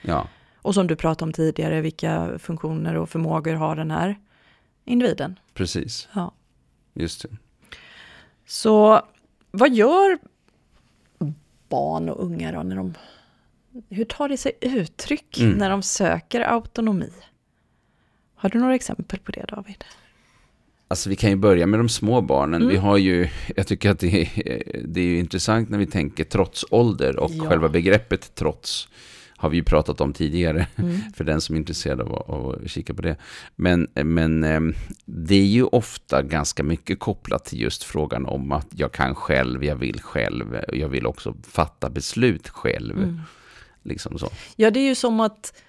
Och 0.63 0.75
som 0.75 0.87
du 0.87 0.97
pratade 0.97 1.29
om 1.29 1.33
tidigare, 1.33 1.81
vilka 1.81 2.39
funktioner 2.39 2.95
och 2.97 3.09
förmågor 3.11 3.55
har 3.55 3.77
den 3.77 3.91
här 3.91 4.17
individen? 4.85 5.39
precis. 5.55 6.09
Ja. 6.15 6.33
Just 6.95 7.23
det. 7.23 7.29
Så 8.47 9.03
vad 9.51 9.75
gör 9.75 10.19
barn 11.69 12.09
och 12.09 12.25
unga 12.25 12.53
då 12.53 12.63
när 12.63 12.77
de... 12.77 12.95
Hur 13.89 14.05
tar 14.05 14.29
det 14.29 14.37
sig 14.37 14.53
uttryck 14.61 15.39
Mm. 15.41 15.59
när 15.59 15.71
de 15.71 15.83
söker 15.83 16.41
autonomi? 16.41 17.11
Har 18.37 18.49
du 18.51 18.59
några 18.59 18.75
exempel 18.75 19.19
på 19.19 19.33
det 19.33 19.45
David? 19.49 19.85
Alltså 20.89 21.09
vi 21.11 21.17
kan 21.17 21.31
ju 21.31 21.37
börja 21.37 21.67
med 21.67 21.81
de 21.81 21.89
små 21.89 22.21
barnen. 22.21 22.63
Mm. 22.63 22.69
Vi 22.69 22.77
har 22.77 22.97
ju, 22.97 23.29
jag 23.57 23.67
tycker 23.67 23.91
att 23.91 23.99
det 23.99 24.23
är, 24.23 24.83
det 24.85 25.01
är 25.01 25.05
ju 25.05 25.19
intressant 25.19 25.69
när 25.69 25.79
vi 25.79 25.87
tänker 25.87 26.25
trotsålder 26.25 27.17
och 27.17 27.31
Ja. 27.35 27.45
själva 27.49 27.69
begreppet 27.69 28.35
trots 28.35 28.89
har 29.39 29.51
vi 29.51 29.57
ju 29.57 29.63
pratat 29.65 30.01
om 30.01 30.13
tidigare, 30.13 30.67
Mm. 30.77 30.99
för 31.17 31.25
den 31.25 31.41
som 31.41 31.55
är 31.55 31.59
intresserad 31.59 32.01
av, 32.01 32.13
av 32.15 32.49
att 32.65 32.71
kika 32.71 32.95
på 32.95 33.03
det. 33.03 33.17
Men, 33.57 33.89
men 33.95 34.45
ehm, 34.45 34.75
det 35.05 35.35
är 35.35 35.45
ju 35.47 35.65
ofta 35.65 36.23
ganska 36.23 36.63
mycket 36.63 36.99
kopplat 37.01 37.45
till 37.45 37.61
just 37.61 37.85
frågan 37.85 38.27
om 38.27 38.53
att 38.53 38.67
jag 38.71 38.93
kan 38.93 39.15
själv, 39.15 39.65
jag 39.65 39.77
vill 39.77 40.01
själv, 40.01 40.61
jag 40.73 40.89
vill 40.89 41.07
också 41.07 41.35
fatta 41.49 41.91
beslut 41.91 42.49
själv. 42.49 42.99
Mm. 42.99 43.21
Liksom 43.83 44.19
så. 44.19 44.29
Ja, 44.57 44.71
det 44.71 44.81
är 44.81 44.89
ju 44.89 44.95
som 44.95 45.21
att... 45.21 45.63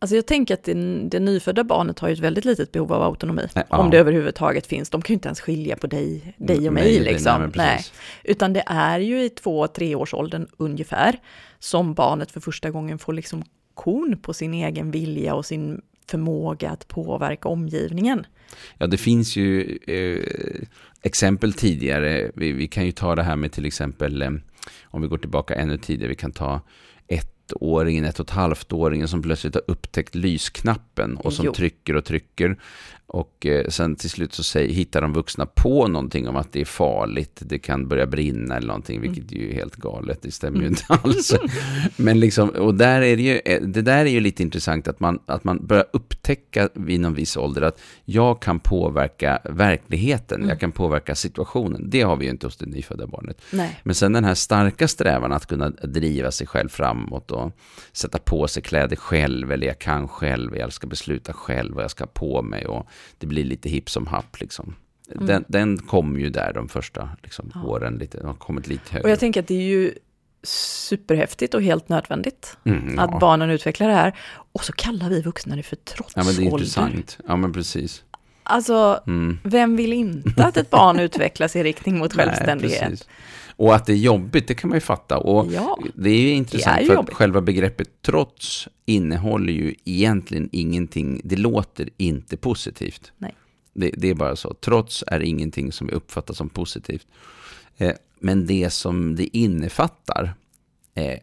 Alltså 0.00 0.16
jag 0.16 0.26
tänker 0.26 0.54
att 0.54 0.64
det, 0.64 0.74
det 1.08 1.20
nyfödda 1.20 1.64
barnet 1.64 1.98
har 1.98 2.08
ju 2.08 2.12
ett 2.12 2.20
väldigt 2.20 2.44
litet 2.44 2.72
behov 2.72 2.92
av 2.92 3.02
autonomi. 3.02 3.46
Ja. 3.54 3.64
Om 3.68 3.90
det 3.90 3.98
överhuvudtaget 3.98 4.66
finns. 4.66 4.90
De 4.90 5.02
kan 5.02 5.12
ju 5.12 5.14
inte 5.14 5.28
ens 5.28 5.40
skilja 5.40 5.76
på 5.76 5.86
dig, 5.86 6.34
dig 6.36 6.68
och 6.68 6.74
mig. 6.74 6.82
Nej, 6.82 7.00
liksom. 7.00 7.42
nej, 7.42 7.50
nej. 7.54 7.84
Utan 8.24 8.52
det 8.52 8.62
är 8.66 8.98
ju 9.00 9.24
i 9.24 9.28
två, 9.28 9.66
treårsåldern 9.66 10.46
ungefär 10.56 11.18
som 11.58 11.94
barnet 11.94 12.30
för 12.30 12.40
första 12.40 12.70
gången 12.70 12.98
får 12.98 13.12
liksom 13.12 13.44
kon 13.74 14.18
på 14.22 14.34
sin 14.34 14.54
egen 14.54 14.90
vilja 14.90 15.34
och 15.34 15.46
sin 15.46 15.80
förmåga 16.10 16.70
att 16.70 16.88
påverka 16.88 17.48
omgivningen. 17.48 18.26
Ja, 18.78 18.86
det 18.86 18.96
finns 18.96 19.36
ju 19.36 19.78
eh, 19.86 20.66
exempel 21.02 21.52
tidigare. 21.52 22.30
Vi, 22.34 22.52
vi 22.52 22.68
kan 22.68 22.86
ju 22.86 22.92
ta 22.92 23.14
det 23.14 23.22
här 23.22 23.36
med 23.36 23.52
till 23.52 23.66
exempel, 23.66 24.22
eh, 24.22 24.30
om 24.84 25.02
vi 25.02 25.08
går 25.08 25.18
tillbaka 25.18 25.54
ännu 25.54 25.78
tidigare, 25.78 26.08
vi 26.08 26.16
kan 26.16 26.32
ta 26.32 26.60
ettåringen, 27.52 28.04
ett 28.04 28.20
och 28.20 28.26
ett 28.26 28.30
halvt-åringen 28.30 29.08
som 29.08 29.22
plötsligt 29.22 29.54
har 29.54 29.62
upptäckt 29.66 30.14
lysknappen 30.14 31.16
och 31.16 31.32
som 31.32 31.46
Jo. 31.46 31.52
trycker 31.54 31.96
och 31.96 32.04
trycker. 32.04 32.58
Och 33.10 33.46
eh, 33.46 33.68
sen 33.68 33.96
till 33.96 34.10
slut 34.10 34.34
så 34.34 34.42
säger, 34.42 34.74
hittar 34.74 35.00
de 35.00 35.12
vuxna 35.12 35.46
på 35.46 35.88
någonting 35.88 36.28
om 36.28 36.36
att 36.36 36.52
det 36.52 36.60
är 36.60 36.64
farligt, 36.64 37.38
det 37.40 37.58
kan 37.58 37.88
börja 37.88 38.06
brinna 38.06 38.56
eller 38.56 38.66
någonting, 38.66 39.00
vilket 39.00 39.32
är 39.32 39.36
ju 39.36 39.52
helt 39.52 39.76
galet, 39.76 40.22
det 40.22 40.30
stämmer 40.30 40.60
ju 40.60 40.66
inte 40.66 40.84
alls. 40.88 41.34
Men 41.96 42.20
liksom, 42.20 42.48
och 42.48 42.74
där 42.74 43.02
är 43.02 43.16
det 43.16 43.22
ju, 43.22 43.40
eh, 43.44 43.62
det 43.62 43.82
där 43.82 44.04
är 44.04 44.10
ju 44.10 44.20
lite 44.20 44.42
intressant 44.42 44.88
att 44.88 45.00
man, 45.00 45.18
att 45.26 45.44
man 45.44 45.66
börjar 45.66 45.86
upptäcka 45.92 46.68
vid 46.74 47.00
någon 47.00 47.14
viss 47.14 47.36
ålder 47.36 47.62
att 47.62 47.80
jag 48.04 48.42
kan 48.42 48.60
påverka 48.60 49.38
verkligheten, 49.44 50.48
jag 50.48 50.60
kan 50.60 50.72
påverka 50.72 51.14
situationen. 51.14 51.90
Det 51.90 52.02
har 52.02 52.16
vi 52.16 52.24
ju 52.24 52.30
inte 52.30 52.46
hos 52.46 52.56
det 52.56 52.66
nyfödda 52.66 53.06
barnet. 53.06 53.40
Nej. 53.50 53.80
Men 53.82 53.94
sen 53.94 54.12
den 54.12 54.24
här 54.24 54.34
starka 54.34 54.88
strävan 54.88 55.32
att 55.32 55.46
kunna 55.46 55.70
driva 55.70 56.30
sig 56.30 56.46
själv 56.46 56.68
framåt 56.68 57.30
och 57.30 57.52
sätta 57.92 58.18
på 58.18 58.48
sig 58.48 58.62
kläder 58.62 58.96
själv, 58.96 59.52
eller 59.52 59.66
jag 59.66 59.78
kan 59.78 60.08
själv, 60.08 60.56
jag 60.56 60.72
ska 60.72 60.86
besluta 60.86 61.32
själv 61.32 61.74
vad 61.74 61.84
jag 61.84 61.90
ska 61.90 62.04
ha 62.04 62.10
på 62.14 62.42
mig 62.42 62.66
och 62.66 62.86
det 63.18 63.26
blir 63.26 63.44
lite 63.44 63.68
hipp 63.68 63.90
som 63.90 64.06
happ 64.06 64.40
liksom. 64.40 64.74
Den, 65.14 65.44
den 65.48 65.78
kom 65.78 66.20
ju 66.20 66.30
där 66.30 66.52
de 66.52 66.68
första 66.68 67.08
liksom, 67.22 67.52
Ja. 67.54 67.62
åren, 67.62 67.94
lite, 67.98 68.18
de 68.18 68.26
har 68.26 68.34
kommit 68.34 68.66
lite 68.68 68.82
Och 68.86 68.92
högre. 68.92 69.08
jag 69.10 69.20
tänker 69.20 69.40
att 69.40 69.46
det 69.48 69.54
är 69.54 69.62
ju 69.68 69.94
superhäftigt 70.42 71.54
och 71.54 71.62
helt 71.62 71.88
nödvändigt 71.88 72.56
Mm, 72.64 72.98
att 72.98 73.10
ja. 73.12 73.18
barnen 73.18 73.50
utvecklar 73.50 73.88
det 73.88 73.94
här. 73.94 74.16
Och 74.52 74.64
så 74.64 74.72
kallar 74.72 75.08
vi 75.10 75.22
vuxna 75.22 75.56
det 75.56 75.62
för 75.62 75.76
ja, 75.96 76.04
men 76.14 76.24
det 76.24 76.30
är 76.30 76.34
trotsålder. 76.34 76.50
intressant. 76.52 77.18
Ja, 77.26 77.36
men 77.36 77.52
precis. 77.52 78.04
Alltså, 78.42 79.00
Mm. 79.06 79.38
vem 79.44 79.76
vill 79.76 79.92
inte 79.92 80.44
att 80.44 80.56
ett 80.56 80.70
barn 80.70 80.98
utvecklas 81.00 81.56
i 81.56 81.62
riktning 81.62 81.98
mot 81.98 82.14
Nej, 82.16 82.26
självständighet? 82.26 82.80
precis. 82.90 83.08
Och 83.58 83.74
att 83.74 83.86
det 83.86 83.92
är 83.92 83.96
jobbigt, 83.96 84.48
det 84.48 84.54
kan 84.54 84.70
man 84.70 84.76
ju 84.76 84.80
fatta. 84.80 85.18
Och 85.18 85.52
Ja. 85.52 85.78
det 85.94 86.10
är 86.10 86.20
ju 86.20 86.30
intressant, 86.30 86.80
är 86.80 86.86
för 86.86 86.94
jobbigt. 86.94 87.14
själva 87.14 87.40
begreppet 87.40 88.02
trots 88.02 88.68
innehåller 88.86 89.52
ju 89.52 89.74
egentligen 89.84 90.48
ingenting, 90.52 91.20
det 91.24 91.36
låter 91.36 91.88
inte 91.96 92.36
positivt. 92.36 93.12
Nej. 93.18 93.34
Det, 93.72 93.90
det 93.96 94.10
är 94.10 94.14
bara 94.14 94.36
så. 94.36 94.54
Trots 94.54 95.04
är 95.06 95.20
ingenting 95.20 95.72
som 95.72 95.86
vi 95.86 95.92
uppfattar 95.92 96.34
som 96.34 96.48
positivt. 96.48 97.06
Eh, 97.76 97.92
men 98.20 98.46
det 98.46 98.70
som 98.70 99.16
det 99.16 99.36
innefattar, 99.36 100.34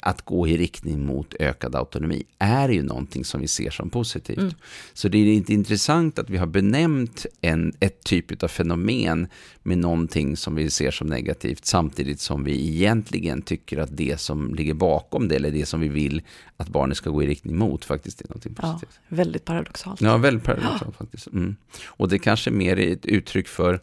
att 0.02 0.22
gå 0.22 0.48
i 0.48 0.58
riktning 0.58 1.06
mot 1.06 1.34
ökad 1.40 1.76
autonomi, 1.76 2.24
är 2.40 2.70
ju 2.70 2.84
någonting 2.84 3.26
som 3.26 3.42
vi 3.42 3.48
ser 3.48 3.70
som 3.70 3.90
positivt. 3.90 4.38
Mm. 4.38 4.54
Så 4.94 5.08
det 5.08 5.18
är 5.18 5.26
inte 5.34 5.54
intressant 5.54 6.20
att 6.20 6.30
vi 6.30 6.38
har 6.38 6.48
benämnt 6.48 7.26
en, 7.42 7.74
ett 7.80 8.04
typ 8.04 8.44
av 8.44 8.48
fenomen 8.48 9.28
med 9.64 9.78
någonting 9.78 10.38
som 10.38 10.56
vi 10.56 10.70
ser 10.70 10.92
som 10.92 11.08
negativt, 11.08 11.66
samtidigt 11.66 12.20
som 12.20 12.44
vi 12.44 12.70
egentligen 12.70 13.42
tycker 13.42 13.78
att 13.78 13.98
det 13.98 14.20
som 14.20 14.56
ligger 14.56 14.74
bakom 14.74 15.28
det, 15.28 15.36
eller 15.36 15.52
det 15.52 15.66
som 15.66 15.80
vi 15.80 15.88
vill 15.88 16.22
att 16.58 16.68
barnet 16.68 16.98
ska 16.98 17.10
gå 17.10 17.24
i 17.24 17.28
riktning 17.28 17.58
mot, 17.58 17.86
faktiskt 17.86 18.22
är 18.22 18.28
någonting 18.28 18.56
Ja, 18.62 18.74
positivt. 18.74 19.00
väldigt 19.08 19.46
paradoxalt. 19.46 20.02
Ja, 20.02 20.18
väldigt 20.18 20.44
paradoxalt 20.44 20.96
faktiskt. 20.98 21.28
Mm. 21.28 21.56
Och 21.86 22.10
det 22.10 22.20
kanske 22.20 22.52
mer 22.52 22.80
är 22.80 22.94
ett 22.94 23.06
uttryck 23.06 23.48
för 23.48 23.80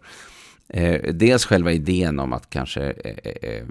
eh, 0.72 1.14
dels 1.14 1.44
själva 1.44 1.72
idén 1.72 2.18
om 2.18 2.32
att 2.32 2.50
kanske 2.50 2.82
eh, 2.82 3.50
eh, 3.50 3.64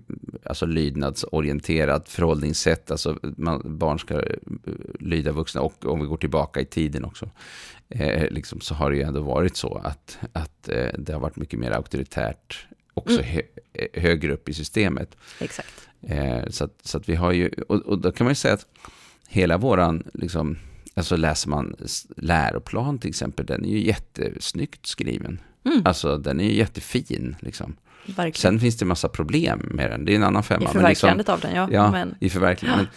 alltså 0.45 0.65
lydnadsorienterat 0.65 2.09
förhållningssätt, 2.09 2.91
alltså 2.91 3.19
man, 3.21 3.77
barn 3.77 3.99
ska 3.99 4.13
eh, 4.13 4.35
lyda 4.99 5.31
vuxna 5.31 5.61
och 5.61 5.85
om 5.85 5.99
vi 5.99 6.05
går 6.05 6.17
tillbaka 6.17 6.61
i 6.61 6.65
tiden 6.65 7.05
också, 7.05 7.29
eh, 7.89 8.29
liksom, 8.31 8.61
så 8.61 8.73
har 8.73 8.91
det 8.91 8.97
ju 8.97 9.03
ändå 9.03 9.21
varit 9.21 9.55
så 9.55 9.81
att, 9.83 10.17
att 10.33 10.69
eh, 10.69 10.87
det 10.97 11.13
har 11.13 11.19
varit 11.19 11.35
mycket 11.35 11.59
mer 11.59 11.71
auktoritärt 11.71 12.67
också 12.93 13.19
Mm. 13.19 13.25
hö, 13.25 13.41
eh, 13.73 14.01
högre 14.01 14.33
upp 14.33 14.49
i 14.49 14.53
systemet. 14.53 15.17
Exakt. 15.39 15.89
Eh, 16.01 16.49
så, 16.49 16.63
att, 16.63 16.79
så 16.83 16.97
att 16.97 17.09
vi 17.09 17.15
har 17.15 17.31
ju, 17.31 17.49
och, 17.67 17.75
och 17.75 18.01
då 18.01 18.11
kan 18.11 18.25
man 18.25 18.31
ju 18.31 18.35
säga 18.35 18.53
att 18.53 18.67
hela 19.29 19.57
våran, 19.57 20.03
liksom, 20.13 20.57
alltså 20.93 21.15
läser 21.15 21.49
man 21.49 21.75
läroplan 22.17 22.99
till 22.99 23.09
exempel, 23.09 23.45
den 23.45 23.65
är 23.65 23.69
ju 23.69 23.85
jättesnyggt 23.85 24.85
skriven. 24.85 25.39
Mm, 25.65 25.81
Alltså 25.85 26.17
den 26.17 26.39
är 26.39 26.43
ju 26.43 26.53
jättefin 26.55 27.35
liksom. 27.39 27.75
verkligen. 28.05 28.33
Sen 28.33 28.59
finns 28.59 28.77
det 28.77 28.85
massa 28.85 29.09
problem 29.09 29.59
med 29.71 29.91
den, 29.91 30.05
det 30.05 30.11
är 30.11 30.15
en 30.15 30.23
annan 30.23 30.43
femma. 30.43 30.61
I 30.61 30.63
men 30.63 30.67
liksom- 30.73 30.81
förverkligandet 30.81 31.29
av 31.29 31.39
den, 31.39 31.55
ja. 31.55 31.69
ja, 31.71 31.91
Men, 31.91 32.15
i 32.19 32.29
förverkligandet. 32.29 32.87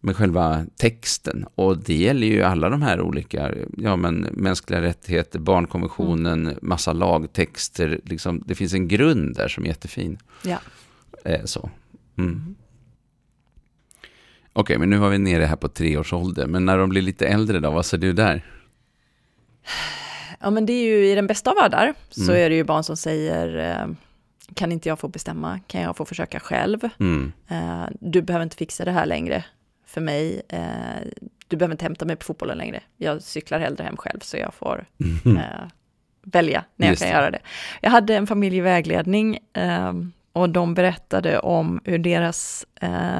med 0.00 0.16
själva 0.16 0.66
texten. 0.76 1.46
Och 1.54 1.78
det 1.78 1.94
gäller 1.94 2.26
ju 2.26 2.42
alla 2.42 2.68
de 2.68 2.82
här 2.82 3.00
olika, 3.00 3.54
ja 3.76 3.96
men 3.96 4.16
mänskliga 4.32 4.80
rättigheter, 4.80 5.38
barnkonventionen, 5.38 6.46
Mm. 6.46 6.58
massa 6.62 6.92
lagtexter. 6.92 8.00
Liksom, 8.04 8.42
det 8.46 8.54
finns 8.54 8.74
en 8.74 8.88
grund 8.88 9.36
där 9.36 9.48
som 9.48 9.64
är 9.64 9.68
jättefin. 9.68 10.18
Ja. 10.44 10.58
Eh, 11.24 11.44
så. 11.44 11.70
Mm. 12.18 12.54
Okej, 14.52 14.78
men 14.78 14.90
nu 14.90 14.96
var 14.98 15.08
vi 15.08 15.18
nere 15.18 15.44
här 15.44 15.56
på 15.56 15.68
tre 15.68 15.96
års 15.96 16.12
ålder. 16.12 16.46
Men 16.46 16.64
när 16.66 16.78
de 16.78 16.88
blir 16.88 17.02
lite 17.02 17.26
äldre 17.26 17.60
då, 17.60 17.70
vad 17.70 17.86
ser 17.86 17.98
du 17.98 18.12
där? 18.12 18.44
Ja, 20.42 20.50
men 20.50 20.66
det 20.66 20.72
är 20.72 20.84
ju 20.84 21.06
i 21.10 21.14
den 21.14 21.26
bästa 21.26 21.50
av 21.50 21.56
världar 21.56 21.94
så 22.10 22.30
Mm. 22.32 22.44
är 22.44 22.50
det 22.50 22.56
ju 22.56 22.64
barn 22.64 22.84
som 22.84 22.96
säger 22.96 23.56
eh, 23.80 23.86
kan 24.54 24.72
inte 24.72 24.88
jag 24.88 24.98
få 24.98 25.08
bestämma? 25.08 25.60
Kan 25.66 25.80
jag 25.82 25.96
få 25.96 26.04
försöka 26.04 26.40
själv? 26.40 26.88
Mm. 27.00 27.32
Eh, 27.48 27.84
du 28.00 28.22
behöver 28.22 28.42
inte 28.44 28.56
fixa 28.56 28.84
det 28.84 28.90
här 28.90 29.06
längre 29.06 29.44
för 29.86 30.00
mig. 30.00 30.42
Eh, 30.48 30.60
du 31.48 31.56
behöver 31.56 31.74
inte 31.74 31.84
hämta 31.84 32.04
mig 32.04 32.16
på 32.16 32.24
fotbollen 32.24 32.58
längre. 32.58 32.80
Jag 32.96 33.22
cyklar 33.22 33.58
hellre 33.58 33.84
hem 33.84 33.96
själv 33.96 34.20
så 34.20 34.36
jag 34.36 34.54
får 34.54 34.84
eh, 35.26 35.66
välja 36.22 36.64
när 36.76 36.86
jag 36.86 36.92
Just 36.92 37.02
kan 37.02 37.10
det. 37.10 37.16
göra 37.16 37.30
det. 37.30 37.38
Jag 37.80 37.90
hade 37.90 38.16
en 38.16 38.26
familjevägledning 38.26 39.38
och 40.32 40.50
de 40.50 40.74
berättade 40.74 41.38
om 41.38 41.80
hur 41.84 41.98
deras 41.98 42.66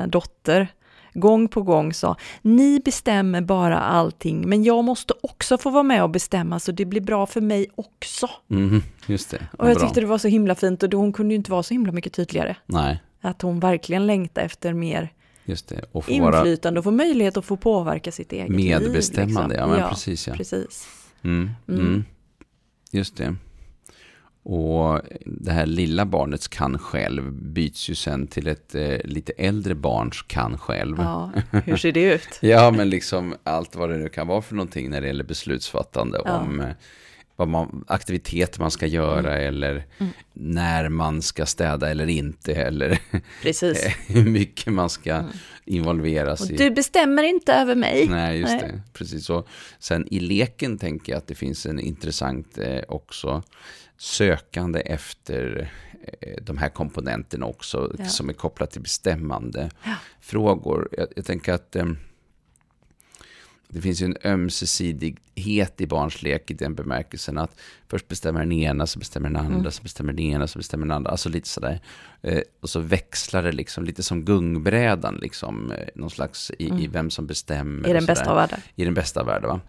dotter 0.07 0.69
gång 1.14 1.49
på 1.49 1.62
gång 1.62 1.92
sa, 1.95 2.16
ni 2.42 2.81
bestämmer 2.85 3.40
bara 3.40 3.78
allting, 3.81 4.49
men 4.49 4.64
jag 4.64 4.85
måste 4.85 5.14
också 5.21 5.59
få 5.59 5.71
vara 5.71 5.83
med 5.83 6.02
och 6.02 6.11
bestämma 6.11 6.61
så 6.61 6.73
det 6.73 6.85
blir 6.85 7.00
bra 7.00 7.26
för 7.26 7.40
mig 7.40 7.66
också. 7.75 8.31
Mhm, 8.49 8.83
just 9.07 9.31
det. 9.31 9.49
Och 9.59 9.69
jag 9.69 9.76
Bra. 9.76 9.87
tyckte 9.87 10.00
det 10.00 10.07
var 10.07 10.19
så 10.19 10.28
himla 10.28 10.54
fint 10.54 10.83
och 10.83 10.88
då, 10.90 10.99
hon 10.99 11.12
kunde 11.12 11.35
ju 11.35 11.37
inte 11.37 11.50
vara 11.50 11.62
så 11.62 11.75
himla 11.75 11.92
mycket 11.92 12.12
tydligare. 12.12 12.57
Nej, 12.66 13.02
Att 13.21 13.42
hon 13.42 13.61
verkligen 13.61 14.07
längtar 14.07 14.42
efter 14.42 14.73
mer 14.73 15.12
just 15.45 15.69
det. 15.69 15.85
Och 15.92 16.04
få 16.04 16.11
inflytande 16.11 16.81
och 16.81 16.85
få 16.85 16.90
möjlighet 16.90 17.37
att 17.37 17.45
få 17.45 17.57
påverka 17.57 18.12
sitt 18.12 18.33
eget 18.33 18.49
liv. 18.50 18.57
medbestämmande. 18.81 19.54
liksom. 19.54 19.71
Ja, 19.73 19.78
men 19.78 19.88
precis 19.88 20.28
ja. 20.28 20.35
precis. 20.35 20.88
Mm, 21.25 21.50
Mm. 21.69 21.81
mm. 21.81 22.04
Just 22.90 23.16
det. 23.16 23.35
Och 24.44 25.00
det 25.26 25.52
här 25.52 25.66
lilla 25.66 26.06
barnets 26.06 26.49
kan 26.49 26.78
själv 26.78 27.32
byts 27.32 27.88
ju 27.90 27.94
sen 27.94 28.26
till 28.26 28.46
ett 28.46 28.75
eh, 28.75 28.96
lite 29.04 29.32
äldre 29.32 29.75
barns 29.75 30.22
kan 30.22 30.58
själv. 30.58 30.96
Ja, 30.99 31.32
hur 31.64 31.76
ser 31.76 31.92
det 31.92 32.02
ut? 32.14 32.28
Ja, 32.40 32.70
men 32.70 32.90
liksom 32.90 33.34
allt 33.44 33.76
vad 33.76 33.90
det 33.90 33.96
nu 33.96 34.08
kan 34.08 34.26
vara 34.26 34.42
för 34.42 34.54
någonting 34.54 34.90
när 34.90 35.00
det 35.00 35.06
gäller 35.06 35.25
beslutsfattande 35.25 36.20
Ja. 36.25 36.38
om 36.38 36.61
eh, 36.61 36.68
vad 37.37 37.49
man, 37.49 37.84
aktiviteter 37.88 38.61
man 38.61 38.70
ska 38.70 38.87
göra 38.87 39.38
eller 39.38 39.84
Mm. 39.99 40.12
när 40.32 40.88
man 40.88 41.22
ska 41.22 41.46
städa 41.46 41.90
eller 41.90 42.06
inte 42.08 42.54
eller 42.54 42.99
Precis. 43.42 43.87
hur 44.06 44.25
mycket 44.25 44.72
man 44.72 44.90
ska 44.90 45.25
involveras 45.64 46.40
Och 46.40 46.50
i. 46.50 46.56
du 46.56 46.70
bestämmer 46.70 47.22
inte 47.22 47.52
över 47.52 47.75
mig. 47.75 48.06
Nej, 48.08 48.38
just 48.40 48.52
Nej. 48.52 48.61
det. 48.72 48.80
Precis 48.92 49.25
så. 49.26 49.44
Sen 49.78 50.06
i 50.11 50.20
leken 50.20 50.78
tänker 50.78 51.12
jag 51.12 51.18
att 51.18 51.26
det 51.26 51.34
finns 51.34 51.66
en 51.66 51.80
intressant 51.80 52.58
eh, 52.58 52.80
också 52.88 53.42
sökande 54.02 54.80
efter 54.80 55.71
eh, 56.21 56.42
de 56.42 56.59
här 56.59 56.68
komponenterna 56.68 57.47
också 57.47 57.92
Ja. 57.99 58.04
som 58.04 58.28
är 58.28 58.32
kopplat 58.32 58.71
till 58.71 58.80
bestämmande 58.82 59.71
Ja. 59.85 59.94
frågor. 60.21 60.88
Jag, 60.92 61.09
jag 61.16 61.25
tänker 61.25 61.52
att 61.52 61.76
eh, 61.76 61.87
det 63.68 63.80
finns 63.80 64.02
ju 64.02 64.06
en 64.06 64.16
ömsesidighet 64.25 65.80
i 65.80 65.87
barns 65.87 66.23
lek 66.23 66.50
i 66.50 66.54
den 66.54 66.75
bemärkelsen 66.75 67.38
att 67.38 67.61
först 67.88 68.09
bestämmer 68.09 68.40
den 68.40 68.52
ena, 68.52 68.87
så 68.87 68.99
bestämmer 68.99 69.28
den 69.28 69.37
andra, 69.37 69.59
Mm. 69.59 69.71
så 69.73 69.82
bestämmer 69.82 70.12
den 70.12 70.25
ena, 70.25 70.47
så 70.47 70.59
bestämmer 70.59 70.87
den 70.87 70.92
andra. 70.97 71.11
Alltså 71.11 71.28
lite 71.28 71.49
sådär. 71.49 71.80
Eh, 72.23 72.40
och 72.61 72.71
så 72.71 72.80
växlar 72.80 73.42
det 73.42 73.52
liksom, 73.52 73.85
lite 73.85 74.02
som 74.02 74.25
gungbrädan, 74.25 75.18
liksom, 75.23 75.73
eh, 75.73 75.88
någon 75.94 76.11
slags 76.11 76.50
i, 76.59 76.64
i 76.85 76.87
vem 76.87 77.11
som 77.11 77.26
bestämmer. 77.26 77.78
Mm. 77.78 77.90
I 77.90 77.92
den 77.92 78.06
bästa 78.06 78.30
av 78.30 78.37
världar. 78.37 78.61
I 78.76 78.85
den 78.85 78.94
bästa 78.94 79.21
av 79.21 79.26
världar, 79.26 79.49
va? 79.49 79.61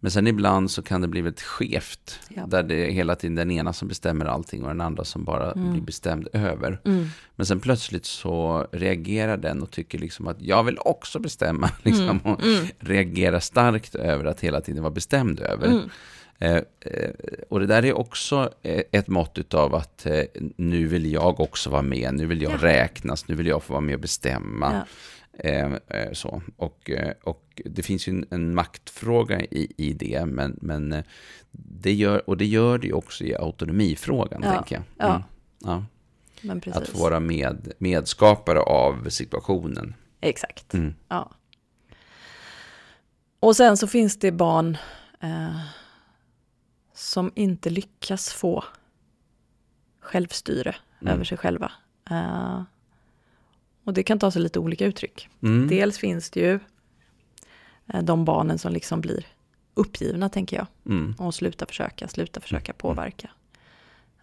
Men 0.00 0.10
sen 0.10 0.26
ibland 0.26 0.70
så 0.70 0.82
kan 0.82 1.00
det 1.00 1.08
bli 1.08 1.20
väldigt 1.20 1.42
skevt. 1.42 2.20
Ja. 2.28 2.46
Där 2.46 2.62
det 2.62 2.74
är 2.86 2.90
hela 2.90 3.14
tiden 3.14 3.34
den 3.34 3.50
ena 3.50 3.72
som 3.72 3.88
bestämmer 3.88 4.24
allting 4.24 4.62
och 4.62 4.68
den 4.68 4.80
andra 4.80 5.04
som 5.04 5.24
bara 5.24 5.54
blir 5.54 5.80
bestämd 5.80 6.28
över. 6.32 6.80
Mm. 6.84 7.06
Men 7.36 7.46
sen 7.46 7.60
plötsligt 7.60 8.04
så 8.04 8.66
reagerar 8.72 9.36
den 9.36 9.62
och 9.62 9.70
tycker 9.70 9.98
liksom 9.98 10.28
att 10.28 10.42
jag 10.42 10.64
vill 10.64 10.78
också 10.80 11.18
bestämma. 11.18 11.70
Liksom, 11.82 12.18
och 12.18 12.40
reagerar 12.78 13.40
starkt 13.40 13.94
över 13.94 14.24
att 14.24 14.40
hela 14.40 14.60
tiden 14.60 14.82
vara 14.82 14.92
bestämd 14.94 15.40
över. 15.40 15.66
Mm. 15.66 15.88
Eh, 16.38 16.56
eh, 16.80 17.10
och 17.48 17.60
det 17.60 17.66
där 17.66 17.84
är 17.84 17.92
också 17.92 18.50
eh, 18.62 18.82
ett 18.92 19.08
mått 19.08 19.54
av 19.54 19.74
att 19.74 20.06
eh, 20.06 20.22
nu 20.56 20.86
vill 20.86 21.12
jag 21.12 21.40
också 21.40 21.70
vara 21.70 21.82
med, 21.82 22.14
nu 22.14 22.26
vill 22.26 22.42
jag 22.42 22.52
Ja. 22.52 22.58
räknas, 22.60 23.28
nu 23.28 23.34
vill 23.34 23.46
jag 23.46 23.62
få 23.62 23.72
vara 23.72 23.80
med 23.80 23.94
och 23.94 24.00
bestämma. 24.00 24.72
Ja. 24.72 24.86
Eh, 25.38 25.72
eh, 25.86 26.12
så. 26.12 26.42
Och, 26.56 26.90
eh, 26.90 27.12
och 27.24 27.62
det 27.64 27.82
finns 27.82 28.08
ju 28.08 28.10
en, 28.10 28.26
en 28.30 28.54
maktfråga 28.54 29.40
i, 29.40 29.72
i 29.76 29.92
det, 29.92 30.26
men, 30.26 30.58
men 30.62 30.92
eh, 30.92 31.04
det 31.50 31.92
gör, 31.94 32.28
och 32.30 32.36
det 32.36 32.46
gör 32.46 32.78
det 32.78 32.86
ju 32.86 32.92
också 32.92 33.24
i 33.24 33.34
autonomifrågan, 33.36 34.40
Ja. 34.44 34.52
tänker 34.54 34.74
jag. 34.76 34.84
Ja. 34.96 35.14
Mm. 35.14 35.22
Ja. 35.64 36.54
Precis. 36.60 36.76
Att 36.82 36.88
få 36.88 36.98
vara 36.98 37.20
med, 37.20 37.72
medskapare 37.78 38.60
av 38.60 39.08
situationen. 39.08 39.94
Exakt. 40.20 40.74
Mm. 40.74 40.94
Ja. 41.08 41.30
Och 43.40 43.56
sen 43.56 43.76
så 43.76 43.86
finns 43.86 44.18
det 44.18 44.32
barn 44.32 44.76
eh, 45.20 45.60
som 46.94 47.32
inte 47.34 47.70
lyckas 47.70 48.32
få 48.32 48.64
självstyre 50.00 50.76
Mm. 51.00 51.14
över 51.14 51.24
sig 51.24 51.38
själva. 51.38 51.72
Och 53.86 53.94
det 53.94 54.02
kan 54.02 54.18
ta 54.18 54.30
sig 54.30 54.42
lite 54.42 54.58
olika 54.58 54.86
uttryck. 54.86 55.28
Mm. 55.42 55.68
Dels 55.68 55.98
finns 55.98 56.30
det 56.30 56.40
ju 56.40 56.58
eh, 57.86 58.02
de 58.02 58.24
barnen 58.24 58.58
som 58.58 58.72
liksom 58.72 59.00
blir 59.00 59.26
uppgivna, 59.74 60.28
tänker 60.28 60.56
jag. 60.56 60.66
Mm. 60.86 61.14
Och 61.18 61.34
slutar 61.34 61.66
försöka, 61.66 62.08
slutar 62.08 62.40
försöka 62.40 62.72
påverka. 62.72 63.30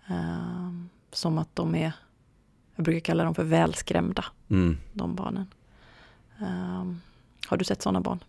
Eh, 0.07 0.69
som 1.11 1.37
att 1.37 1.55
de 1.55 1.75
är, 1.75 1.93
jag 2.75 2.85
brukar 2.85 2.99
kalla 2.99 3.23
dem 3.23 3.35
för 3.35 3.43
välskrämda, 3.43 4.25
Mm. 4.49 4.77
de 4.93 5.15
barnen. 5.15 5.45
Eh, 6.41 6.85
har 7.47 7.57
du 7.57 7.65
sett 7.65 7.81
sådana 7.81 8.01
barn? 8.01 8.19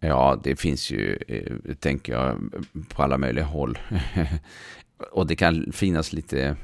Ja, 0.00 0.40
det 0.44 0.56
finns 0.56 0.90
ju, 0.90 1.18
eh, 1.28 1.74
tänker 1.74 2.12
jag, 2.12 2.52
på 2.88 3.02
alla 3.02 3.18
möjliga 3.18 3.44
håll. 3.44 3.78
och 5.12 5.26
det 5.26 5.36
kan 5.36 5.72
finnas 5.72 6.12
lite 6.12 6.56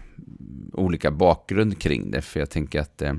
olika 0.73 1.11
bakgrund 1.11 1.79
kring 1.79 2.11
det, 2.11 2.23
för 2.23 2.41
jag 2.41 2.51
tänker 2.51 2.81
att 2.81 3.03
eh, 3.03 3.15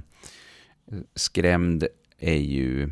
skrämd 1.15 1.87
är 2.19 2.35
ju 2.37 2.89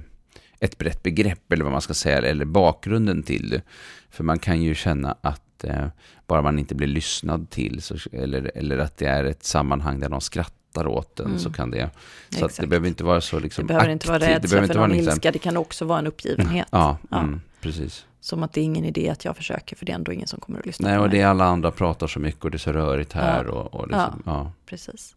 ett 0.60 0.78
brett 0.78 1.04
begrepp, 1.04 1.52
eller 1.52 1.64
vad 1.64 1.72
man 1.72 1.82
ska 1.82 1.94
säga, 1.94 2.18
eller 2.18 2.46
bakgrunden 2.46 3.24
till 3.24 3.50
det. 3.50 3.62
För 4.10 4.24
man 4.24 4.40
kan 4.40 4.62
ju 4.62 4.76
känna 4.76 5.16
att 5.22 5.64
eh, 5.64 5.86
bara 6.28 6.42
man 6.42 6.60
inte 6.60 6.76
blir 6.76 6.88
lyssnad 6.88 7.50
till, 7.50 7.82
så, 7.82 7.96
eller, 8.12 8.52
eller 8.56 8.78
att 8.78 8.98
det 8.98 9.06
är 9.06 9.24
ett 9.24 9.44
sammanhang 9.44 10.00
där 10.00 10.10
någon 10.10 10.22
skrattar 10.22 10.88
åt 10.88 11.20
en, 11.20 11.26
Mm. 11.26 11.40
så 11.40 11.52
kan 11.52 11.72
det... 11.72 11.90
Så 12.30 12.46
att 12.46 12.56
det 12.58 12.68
behöver 12.68 12.88
inte 12.88 13.04
vara 13.04 13.22
så 13.22 13.40
liksom 13.40 13.64
Det 13.68 13.74
behöver 13.74 13.90
inte 13.90 14.08
vara 14.08 14.18
aktivt, 14.18 14.30
det 14.30 14.36
rädsla 14.36 14.50
behöver 14.50 14.68
för 14.68 14.72
inte 14.74 14.78
vara 14.80 14.88
någon 14.88 14.98
liksom- 14.98 15.12
ilska, 15.14 15.32
det 15.32 15.40
kan 15.40 15.58
också 15.58 15.86
vara 15.86 16.00
en 16.00 16.08
uppgivenhet. 16.08 16.68
Ja, 16.72 16.98
Ja. 17.12 17.20
Mm, 17.20 17.42
precis. 17.62 18.06
Som 18.20 18.44
att 18.44 18.54
det 18.54 18.62
är 18.62 18.64
ingen 18.66 18.86
idé 18.86 19.10
att 19.10 19.26
jag 19.26 19.38
försöker, 19.38 19.76
för 19.76 19.86
det 19.86 19.92
är 19.92 19.96
ändå 19.96 20.12
ingen 20.14 20.28
som 20.28 20.40
kommer 20.40 20.60
att 20.60 20.66
lyssna 20.66 20.88
Nej, 20.88 20.98
på 20.98 21.04
och 21.04 21.10
mig. 21.10 21.18
det 21.18 21.24
är 21.24 21.28
alla 21.28 21.46
andra 21.46 21.72
pratar 21.72 22.08
så 22.08 22.20
mycket 22.20 22.44
och 22.46 22.52
det 22.52 22.56
är 22.58 22.60
så 22.60 22.72
rörigt 22.72 23.14
här. 23.14 23.46
Ja. 23.46 23.52
Och, 23.52 23.74
och 23.74 23.88
liksom, 23.88 24.24
ja. 24.26 24.52
Precis. 24.66 25.16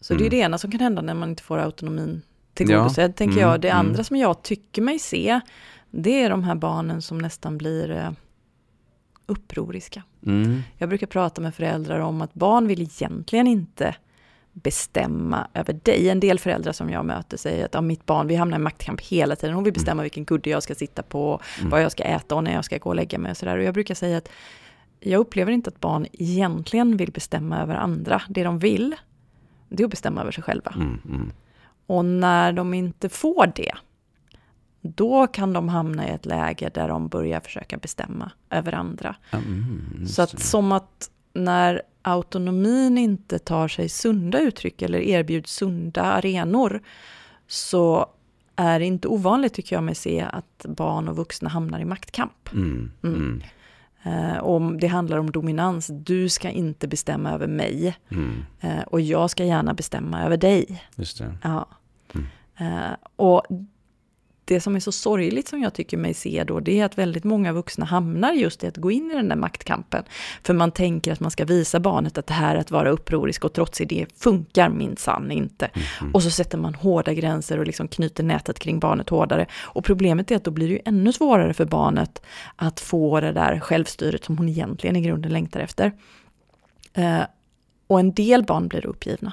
Så 0.00 0.14
det 0.14 0.18
är 0.18 0.26
Mm. 0.26 0.30
det 0.30 0.36
ena 0.36 0.58
som 0.58 0.70
kan 0.70 0.80
hända 0.80 1.02
när 1.02 1.14
man 1.14 1.28
inte 1.30 1.42
får 1.42 1.58
autonomin 1.58 2.22
tillgodosedd, 2.54 3.16
tänker 3.16 3.38
Mm, 3.38 3.50
jag. 3.50 3.60
Det 3.60 3.68
mm. 3.68 3.86
andra 3.86 4.04
som 4.04 4.16
jag 4.16 4.42
tycker 4.42 4.82
mig 4.82 4.98
se, 4.98 5.40
det 5.90 6.22
är 6.22 6.30
de 6.30 6.44
här 6.44 6.54
barnen 6.54 7.02
som 7.02 7.18
nästan 7.18 7.58
blir 7.58 7.90
eh, 7.90 8.10
upproriska. 9.26 10.02
Mm. 10.26 10.62
Jag 10.78 10.88
brukar 10.88 11.06
prata 11.06 11.40
med 11.40 11.54
föräldrar 11.54 11.98
om 12.00 12.22
att 12.22 12.34
barn 12.34 12.66
vill 12.66 12.80
egentligen 12.80 13.46
inte 13.46 13.94
bestämma 14.52 15.46
över 15.54 15.72
dig. 15.72 16.08
En 16.08 16.20
del 16.20 16.38
föräldrar 16.38 16.72
som 16.72 16.90
jag 16.90 17.04
möter 17.04 17.36
säger 17.36 17.64
att 17.64 17.74
ja, 17.74 17.80
mitt 17.80 18.06
barn, 18.06 18.26
vi 18.26 18.34
hamnar 18.34 18.58
i 18.58 18.60
maktkamp 18.60 19.00
hela 19.00 19.36
tiden. 19.36 19.54
Hon 19.54 19.64
vill 19.64 19.72
bestämma 19.72 20.02
vilken 20.02 20.24
kudde 20.24 20.50
jag 20.50 20.62
ska 20.62 20.74
sitta 20.74 21.02
på, 21.02 21.40
Mm. 21.58 21.70
vad 21.70 21.82
jag 21.82 21.92
ska 21.92 22.02
äta 22.02 22.34
och 22.34 22.44
när 22.44 22.52
jag 22.54 22.64
ska 22.64 22.78
gå 22.78 22.88
och 22.88 22.96
lägga 22.96 23.18
mig 23.18 23.30
och 23.30 23.36
sådär. 23.36 23.56
Och 23.56 23.62
jag 23.64 23.74
brukar 23.74 23.94
säga 23.94 24.18
att 24.18 24.28
jag 25.00 25.18
upplever 25.18 25.52
inte 25.52 25.68
att 25.70 25.80
barn 25.80 26.06
egentligen 26.12 26.96
vill 26.96 27.12
bestämma 27.12 27.62
över 27.62 27.74
andra. 27.74 28.22
Det 28.28 28.44
de 28.44 28.58
vill, 28.58 28.96
det 29.70 29.82
är 29.82 29.84
att 29.84 29.90
bestämma 29.90 30.20
över 30.20 30.32
sig 30.32 30.44
själva. 30.44 30.72
Mm, 30.76 30.98
mm. 31.04 31.32
Och 31.86 32.04
när 32.04 32.52
de 32.52 32.74
inte 32.74 33.08
får 33.08 33.52
det, 33.54 33.72
då 34.80 35.26
kan 35.26 35.52
de 35.52 35.68
hamna 35.68 36.08
i 36.08 36.10
ett 36.10 36.26
läge 36.26 36.70
där 36.74 36.88
de 36.88 37.08
börjar 37.08 37.40
försöka 37.40 37.76
bestämma 37.76 38.30
över 38.50 38.72
andra. 38.72 39.16
Mm, 39.32 40.06
Så 40.06 40.22
att 40.22 40.40
som 40.40 40.72
att 40.72 41.10
när 41.32 41.82
autonomin 42.02 42.98
inte 42.98 43.38
tar 43.38 43.68
sig 43.68 43.88
sunda 43.88 44.40
uttryck 44.40 44.82
eller 44.82 44.98
erbjuds 44.98 45.52
sunda 45.52 46.02
arenor 46.02 46.80
så 47.46 48.06
är 48.56 48.78
det 48.78 48.86
inte 48.86 49.08
ovanligt 49.08 49.54
tycker 49.54 49.76
jag 49.76 49.82
mig 49.82 49.94
se 49.94 50.20
att 50.32 50.66
barn 50.68 51.08
och 51.08 51.16
vuxna 51.16 51.48
hamnar 51.48 51.80
i 51.80 51.84
maktkamp. 51.84 52.52
Mm, 52.52 52.90
mm, 53.02 53.42
Eh, 53.42 53.48
om 54.42 54.80
det 54.80 54.86
handlar 54.86 55.18
om 55.18 55.30
dominans, 55.30 55.90
du 55.92 56.28
ska 56.28 56.50
inte 56.50 56.88
bestämma 56.88 57.32
över 57.32 57.46
mig 57.46 57.96
mm, 58.08 58.44
eh, 58.60 58.82
och 58.86 59.00
jag 59.00 59.30
ska 59.30 59.44
gärna 59.44 59.74
bestämma 59.74 60.24
över 60.24 60.36
dig. 60.36 60.82
just 60.96 61.18
det. 61.18 61.38
Ja. 61.42 61.68
Mm. 62.14 62.26
Eh, 62.56 62.96
och 63.16 63.42
det 64.50 64.60
som 64.60 64.76
är 64.76 64.80
så 64.80 64.92
sorgligt 64.92 65.48
som 65.48 65.62
jag 65.62 65.74
tycker 65.74 65.96
mig 65.96 66.14
se 66.14 66.44
då, 66.44 66.60
det 66.60 66.80
är 66.80 66.84
att 66.84 66.98
väldigt 66.98 67.24
många 67.24 67.52
vuxna 67.52 67.84
hamnar 67.84 68.32
just 68.32 68.64
i 68.64 68.66
att 68.66 68.76
gå 68.76 68.90
in 68.90 69.10
i 69.10 69.14
den 69.14 69.28
där 69.28 69.36
maktkampen. 69.36 70.04
För 70.42 70.54
man 70.54 70.70
tänker 70.70 71.12
att 71.12 71.20
man 71.20 71.30
ska 71.30 71.44
visa 71.44 71.80
barnet 71.80 72.18
att 72.18 72.26
det 72.26 72.34
här 72.34 72.56
att 72.56 72.70
vara 72.70 72.90
upprorisk 72.90 73.44
och 73.44 73.52
trotsig, 73.52 73.88
det 73.88 74.06
funkar 74.16 74.68
minsann 74.68 75.30
inte. 75.30 75.70
Mm. 76.00 76.14
Och 76.14 76.22
så 76.22 76.30
sätter 76.30 76.58
man 76.58 76.74
hårda 76.74 77.14
gränser 77.14 77.58
och 77.58 77.66
liksom 77.66 77.88
knyter 77.88 78.24
nätet 78.24 78.58
kring 78.58 78.80
barnet 78.80 79.08
hårdare. 79.08 79.46
Och 79.60 79.84
problemet 79.84 80.30
är 80.30 80.36
att 80.36 80.44
då 80.44 80.50
blir 80.50 80.68
det 80.68 80.74
ju 80.74 80.80
ännu 80.84 81.12
svårare 81.12 81.54
för 81.54 81.64
barnet 81.64 82.22
att 82.56 82.80
få 82.80 83.20
det 83.20 83.32
där 83.32 83.60
självstyret 83.60 84.24
som 84.24 84.38
hon 84.38 84.48
egentligen 84.48 84.96
i 84.96 85.00
grunden 85.00 85.32
längtar 85.32 85.60
efter. 85.60 85.92
Eh, 86.92 87.22
och 87.86 88.00
en 88.00 88.12
del 88.12 88.44
barn 88.44 88.68
blir 88.68 88.86
uppgivna. 88.86 89.32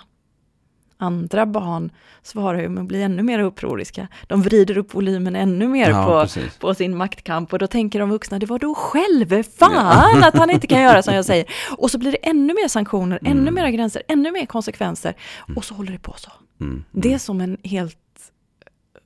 Andra 0.99 1.45
barn 1.45 1.91
svarar 2.21 2.61
ju 2.61 2.69
med 2.69 2.81
att 2.81 2.87
bli 2.87 3.03
ännu 3.03 3.23
mer 3.23 3.39
upproriska. 3.39 4.07
De 4.27 4.41
vrider 4.41 4.77
upp 4.77 4.93
volymen 4.93 5.35
ännu 5.35 5.67
mer 5.67 5.89
ja, 5.89 6.27
på, 6.33 6.41
på 6.59 6.73
sin 6.73 6.97
maktkamp 6.97 7.53
och 7.53 7.59
då 7.59 7.67
tänker 7.67 7.99
de 7.99 8.09
vuxna, 8.09 8.39
det 8.39 8.45
var 8.45 8.59
då 8.59 8.75
själv, 8.75 9.43
fan 9.43 10.23
att 10.23 10.37
han 10.37 10.49
inte 10.49 10.67
kan 10.67 10.81
göra 10.81 11.03
som 11.03 11.13
jag 11.13 11.25
säger. 11.25 11.45
Och 11.77 11.91
så 11.91 11.97
blir 11.97 12.11
det 12.11 12.17
ännu 12.17 12.53
mer 12.53 12.67
sanktioner, 12.67 13.19
mm. 13.21 13.37
ännu 13.37 13.51
mer 13.51 13.69
gränser, 13.69 14.01
ännu 14.07 14.31
mer 14.31 14.45
konsekvenser. 14.45 15.13
Mm. 15.47 15.57
Och 15.57 15.65
så 15.65 15.73
håller 15.73 15.91
det 15.91 15.99
på 15.99 16.13
så. 16.17 16.31
Mm. 16.59 16.71
mm. 16.71 16.85
Det 16.91 17.13
är 17.13 17.17
som 17.17 17.41
en 17.41 17.57
helt 17.63 18.31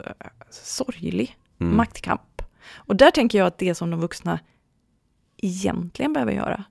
uh, 0.06 0.28
sorglig 0.50 1.38
mm. 1.60 1.78
maktkamp. 1.78 2.42
Och 2.74 2.96
där 2.96 3.12
tänker 3.12 3.38
jag 3.38 3.48
att 3.48 3.58
det 3.58 3.76
som 3.76 3.90
de 3.90 4.00
vuxna 4.00 4.40
egentligen 5.38 6.14
behöver 6.14 6.32
göra, 6.32 6.64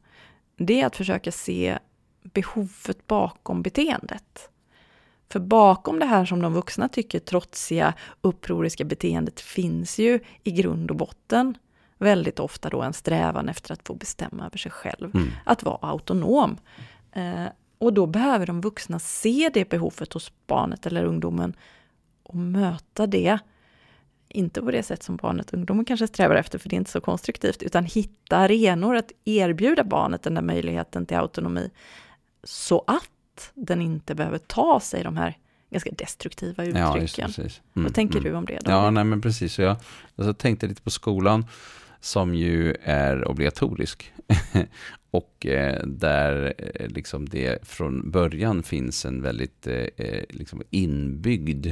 det 0.57 0.81
är 0.81 0.87
att 0.87 0.97
försöka 0.97 1.33
se 1.33 1.79
behovet 2.23 3.07
bakom 3.07 3.63
beteendet. 3.63 4.51
För 5.33 5.41
bakom 5.41 5.99
det 5.99 6.07
här 6.07 6.25
som 6.25 6.43
de 6.43 6.53
vuxna 6.53 6.89
tycker 6.89 7.19
trotsiga, 7.19 7.95
upproriska 8.21 8.85
beteendet 8.85 9.41
finns 9.41 9.99
ju 9.99 10.21
i 10.45 10.51
grund 10.51 10.91
och 10.91 10.97
botten 10.97 11.59
väldigt 11.99 12.41
ofta 12.41 12.69
då 12.71 12.83
en 12.83 12.93
strävan 12.93 13.49
efter 13.49 13.73
att 13.73 13.87
få 13.87 13.95
bestämma 13.95 14.47
över 14.47 14.59
sig 14.59 14.73
själv, 14.73 15.15
mm. 15.15 15.29
att 15.45 15.63
vara 15.63 15.79
autonom. 15.81 16.57
Eh, 17.13 17.47
och 17.79 17.93
då 17.93 18.07
behöver 18.07 18.47
de 18.47 18.61
vuxna 18.61 18.99
se 18.99 19.51
det 19.55 19.69
behovet 19.69 20.13
hos 20.13 20.33
barnet 20.47 20.87
eller 20.87 21.05
ungdomen 21.05 21.57
och 22.23 22.37
möta 22.37 23.07
det. 23.07 23.39
Inte 24.29 24.63
på 24.63 24.71
det 24.71 24.83
sätt 24.83 25.03
som 25.03 25.17
barnet 25.17 25.51
och 25.51 25.55
ungdomen 25.55 25.85
kanske 25.85 26.07
strävar 26.07 26.35
efter, 26.35 26.59
för 26.59 26.69
det 26.69 26.77
är 26.77 26.79
inte 26.79 26.91
så 26.91 27.01
konstruktivt, 27.01 27.63
utan 27.63 27.85
hitta 27.85 28.37
arenor 28.37 28.97
att 28.97 29.13
erbjuda 29.25 29.85
barnet 29.85 30.23
den 30.23 30.35
där 30.35 30.43
möjligheten 30.43 31.07
till 31.07 31.17
autonomi 31.17 31.71
så 32.45 32.85
att 32.87 33.11
den 33.55 33.83
inte 33.83 34.15
behöver 34.15 34.39
ta 34.39 34.81
sig 34.81 35.03
de 35.03 35.17
här 35.17 35.37
ganska 35.71 35.91
destruktiva 35.91 36.65
uttrycken. 36.65 37.33
Ja. 37.37 37.43
Mm, 37.43 37.53
Vad 37.73 37.95
tänker 37.95 38.19
mm. 38.19 38.33
du 38.33 38.39
om 38.39 38.45
det? 38.45 38.59
Då? 38.65 38.71
Ja, 38.71 38.91
nej 38.91 39.05
men 39.05 39.21
precis. 39.21 39.55
Så 39.55 39.63
jag 39.63 39.77
alltså, 40.17 40.35
tänkte 40.35 40.67
lite 40.67 40.83
på 40.83 40.91
skolan 40.91 41.47
som 42.01 42.35
ju 42.35 42.75
är 42.83 43.29
obligatorisk. 43.29 44.13
och 45.11 45.47
eh, 45.47 45.87
där 45.87 46.55
eh, 46.59 46.89
liksom 46.89 47.29
det 47.29 47.69
från 47.69 48.11
början 48.11 48.63
finns 48.63 49.05
en 49.05 49.23
väldigt 49.23 49.67
eh, 49.67 49.75
eh 49.75 50.25
liksom 50.29 50.63
inbyggd 50.71 51.67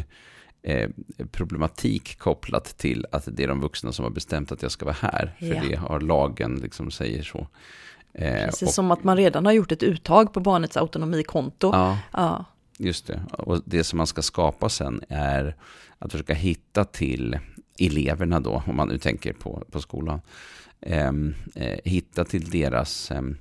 eh, 0.63 0.91
problematik 1.31 2.19
kopplat 2.19 2.79
till 2.79 3.07
att 3.13 3.29
det 3.33 3.43
är 3.43 3.49
de 3.49 3.61
vuxna 3.61 3.93
som 3.93 4.03
har 4.03 4.11
bestämt 4.11 4.53
att 4.53 4.63
jag 4.63 4.71
ska 4.71 4.85
vara 4.85 4.97
här. 5.01 5.35
För 5.39 5.55
ja. 5.55 5.63
det 5.69 5.77
har 5.77 6.01
lagen 6.01 6.57
liksom 6.57 6.91
säger 6.91 7.23
så. 7.23 7.49
Eh, 8.19 8.45
Precis 8.45 8.69
och, 8.69 8.75
som 8.75 8.91
att 8.91 9.05
man 9.05 9.17
redan 9.17 9.47
har 9.47 9.53
gjort 9.53 9.73
ett 9.73 9.83
uttag 9.83 10.33
på 10.33 10.41
barnets 10.41 10.77
autonomikonto. 10.77 11.71
Ja, 11.73 11.99
ja, 12.13 12.45
just 12.79 13.07
det. 13.07 13.21
Och 13.33 13.63
det 13.65 13.85
som 13.85 13.97
man 13.97 14.07
ska 14.07 14.23
skapa 14.23 14.69
sen 14.69 15.01
är 15.09 15.57
att 15.99 16.13
försöka 16.13 16.35
hitta 16.35 16.85
till 16.85 17.39
eleverna 17.79 18.41
då, 18.41 18.63
om 18.67 18.77
man 18.77 18.89
nu 18.89 18.99
tänker 18.99 19.33
på, 19.33 19.65
på 19.71 19.81
skolan. 19.81 20.21
Ehm, 20.81 21.35
eh, 21.55 21.79
hitta 21.85 22.25
till 22.25 22.51
deras, 22.51 23.11
ehm, 23.11 23.37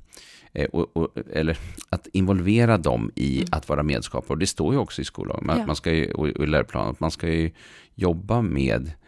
eh, 0.54 0.66
och, 0.66 0.98
och, 0.98 1.08
eller 1.34 1.58
att 1.90 2.08
involvera 2.08 2.78
dem 2.78 3.12
i 3.16 3.38
mm. 3.38 3.48
att 3.52 3.70
vara 3.70 3.84
medskapare. 3.84 4.34
Och 4.34 4.38
det 4.38 4.48
står 4.48 4.74
ju 4.74 4.80
också 4.80 5.02
i 5.02 5.06
skollagen, 5.06 5.46
ja. 5.48 5.66
man 5.66 5.76
ska 5.76 5.92
ju, 5.92 6.12
och 6.12 6.28
i 6.28 6.48
läroplanen, 6.48 6.92
att 6.92 7.00
man 7.00 7.12
ska 7.12 7.28
ju 7.28 7.52
jobba 7.96 8.42
med 8.42 8.84
Eh, 8.84 9.07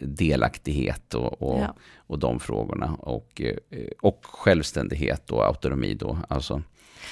delaktighet 0.00 1.14
och, 1.14 1.42
och, 1.42 1.60
ja. 1.60 1.74
och 1.96 2.18
de 2.18 2.40
frågorna. 2.40 2.96
Och, 2.98 3.40
eh, 3.40 3.88
och 4.02 4.20
självständighet 4.22 5.30
och 5.30 5.46
autonomi 5.46 5.94
då. 5.94 6.18
Alltså, 6.28 6.62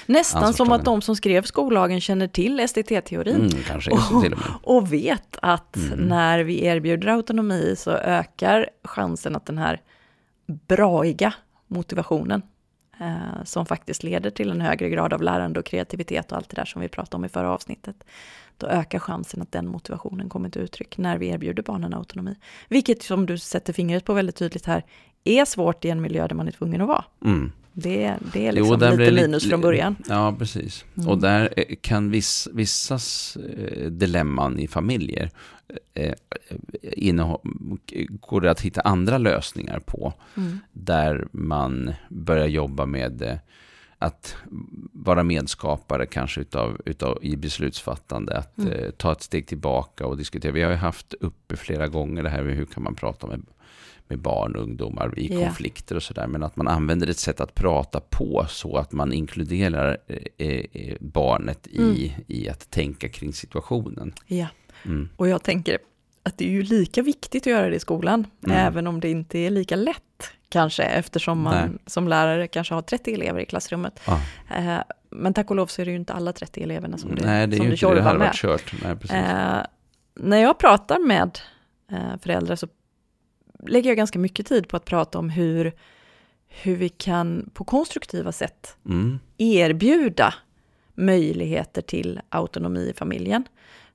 Nästan 0.05 0.53
som 0.53 0.71
att 0.71 0.85
de 0.85 1.01
som 1.01 1.15
skrev 1.15 1.41
skollagen 1.41 2.01
känner 2.01 2.27
till 2.27 2.67
STT-teorin. 2.67 3.35
Mm, 3.35 4.31
och, 4.61 4.75
och, 4.75 4.93
vet 4.93 5.37
att 5.41 5.75
mm. 5.75 5.99
när 5.99 6.39
vi 6.39 6.65
erbjuder 6.65 7.07
autonomi 7.07 7.75
så 7.77 7.91
ökar 7.91 8.69
chansen 8.83 9.35
att 9.35 9.45
den 9.45 9.57
här 9.57 9.81
braiga 10.45 11.33
motivationen 11.67 12.41
eh, 12.99 13.43
som 13.43 13.65
faktiskt 13.65 14.03
leder 14.03 14.29
till 14.29 14.49
en 14.49 14.61
högre 14.61 14.89
grad 14.89 15.13
av 15.13 15.21
lärande 15.21 15.59
och 15.59 15.65
kreativitet 15.65 16.31
och 16.31 16.37
allt 16.37 16.49
det 16.49 16.55
där 16.55 16.65
som 16.65 16.81
vi 16.81 16.87
pratade 16.87 17.15
om 17.15 17.25
i 17.25 17.29
förra 17.29 17.51
avsnittet 17.51 17.95
då 18.57 18.67
ökar 18.67 18.99
chansen 18.99 19.41
att 19.41 19.51
den 19.51 19.67
motivationen 19.67 20.29
kommer 20.29 20.49
till 20.49 20.61
uttryck 20.61 20.97
när 20.97 21.17
vi 21.17 21.27
erbjuder 21.27 21.63
barnen 21.63 21.93
autonomi. 21.93 22.35
Vilket 22.69 23.03
som 23.03 23.25
du 23.25 23.37
sätter 23.37 23.73
fingret 23.73 24.05
på 24.05 24.13
väldigt 24.13 24.35
tydligt 24.35 24.65
här, 24.65 24.83
är 25.23 25.45
svårt 25.45 25.85
i 25.85 25.89
en 25.89 26.01
miljö 26.01 26.27
där 26.27 26.35
man 26.35 26.47
är 26.47 26.51
tvungen 26.51 26.81
att 26.81 26.87
vara. 26.87 27.05
Mm. 27.25 27.51
Det, 27.73 28.13
det 28.33 28.47
är 28.47 28.51
liksom 28.51 28.79
jo, 28.81 28.97
lite 28.97 29.11
minus 29.11 29.49
från 29.49 29.61
början. 29.61 29.95
Ja, 30.09 30.35
precis. 30.39 30.85
Mm. 30.97 31.09
Och 31.09 31.17
där 31.17 31.53
eh, 31.57 31.75
kan 31.81 32.11
viss, 32.11 32.47
vissas 32.53 33.37
eh, 33.37 33.85
dilemman 33.91 34.59
i 34.59 34.67
familjer 34.67 35.31
eh, 35.93 36.13
går 38.09 38.41
det 38.41 38.51
att 38.51 38.61
hitta 38.61 38.81
andra 38.81 39.17
lösningar 39.17 39.79
på. 39.79 40.13
Mm. 40.37 40.59
Där 40.71 41.27
man 41.31 41.93
börjar 42.09 42.47
jobba 42.47 42.85
med 42.85 43.21
eh, 43.21 43.35
att 44.03 44.35
vara 44.93 45.23
medskapare 45.23 46.05
kanske 46.05 46.41
utav, 46.41 46.81
utav, 46.85 47.19
i 47.21 47.35
beslutsfattande, 47.35 48.37
att 48.37 48.57
mm. 48.57 48.73
eh, 48.73 48.89
ta 48.89 49.11
ett 49.11 49.21
steg 49.21 49.47
tillbaka 49.47 50.05
och 50.05 50.17
diskutera. 50.17 50.51
Vi 50.51 50.61
har 50.61 50.71
ju 50.71 50.77
haft 50.77 51.13
uppe 51.13 51.55
flera 51.55 51.87
gånger 51.87 52.23
det 52.23 52.29
här 52.29 52.43
med 52.43 52.55
hur 52.55 52.65
kan 52.65 52.83
man 52.83 52.95
prata 52.95 53.27
med, 53.27 53.41
med 54.07 54.19
barn 54.19 54.55
och 54.55 54.63
ungdomar 54.63 55.19
i 55.19 55.33
yeah. 55.33 55.43
konflikter 55.43 55.95
och 55.95 56.03
sådär. 56.03 56.27
Men 56.27 56.43
att 56.43 56.55
man 56.55 56.67
använder 56.67 57.07
ett 57.07 57.19
sätt 57.19 57.41
att 57.41 57.55
prata 57.55 57.99
på 57.99 58.45
så 58.49 58.77
att 58.77 58.91
man 58.91 59.13
inkluderar 59.13 59.97
eh, 60.37 60.47
eh, 60.73 60.97
barnet 60.99 61.67
i, 61.67 62.07
mm. 62.07 62.23
i 62.27 62.49
att 62.49 62.71
tänka 62.71 63.09
kring 63.09 63.33
situationen. 63.33 64.13
Ja, 64.27 64.47
mm. 64.85 65.09
och 65.15 65.27
jag 65.27 65.43
tänker 65.43 65.77
att 66.23 66.37
det 66.37 66.45
är 66.45 66.51
ju 66.51 66.63
lika 66.63 67.01
viktigt 67.01 67.43
att 67.43 67.51
göra 67.51 67.69
det 67.69 67.75
i 67.75 67.79
skolan, 67.79 68.27
mm. 68.45 68.57
även 68.57 68.87
om 68.87 68.99
det 68.99 69.09
inte 69.09 69.39
är 69.39 69.49
lika 69.49 69.75
lätt 69.75 70.31
kanske, 70.53 70.83
eftersom 70.83 71.41
man 71.41 71.69
Nej. 71.69 71.79
som 71.85 72.07
lärare 72.07 72.47
kanske 72.47 72.73
har 72.73 72.81
30 72.81 73.13
elever 73.13 73.39
i 73.39 73.45
klassrummet. 73.45 73.99
Ah. 74.05 74.17
Eh, 74.55 74.79
men 75.09 75.33
tack 75.33 75.49
och 75.49 75.55
lov 75.55 75.67
så 75.67 75.81
är 75.81 75.85
det 75.85 75.91
ju 75.91 75.97
inte 75.97 76.13
alla 76.13 76.33
30 76.33 76.63
eleverna 76.63 76.97
som 76.97 77.15
det, 77.15 77.25
Nej, 77.25 77.47
det 77.47 77.55
är 77.55 77.57
som 77.57 77.65
ju 77.65 77.71
inte 77.71 77.93
det 77.93 78.01
hade 78.01 78.19
varit 78.19 78.35
kört. 78.35 78.73
Nej, 78.83 79.19
eh, 79.19 79.65
när 80.15 80.37
jag 80.37 80.57
pratar 80.57 80.99
med 80.99 81.39
eh, 81.91 82.17
föräldrar 82.21 82.55
så 82.55 82.67
lägger 83.67 83.89
jag 83.89 83.97
ganska 83.97 84.19
mycket 84.19 84.47
tid 84.47 84.67
på 84.67 84.77
att 84.77 84.85
prata 84.85 85.19
om 85.19 85.29
hur, 85.29 85.73
hur 86.47 86.75
vi 86.75 86.89
kan 86.89 87.49
på 87.53 87.63
konstruktiva 87.63 88.31
sätt 88.31 88.77
mm. 88.85 89.19
erbjuda 89.37 90.33
möjligheter 90.93 91.81
till 91.81 92.21
autonomi 92.29 92.89
i 92.89 92.93
familjen. 92.93 93.43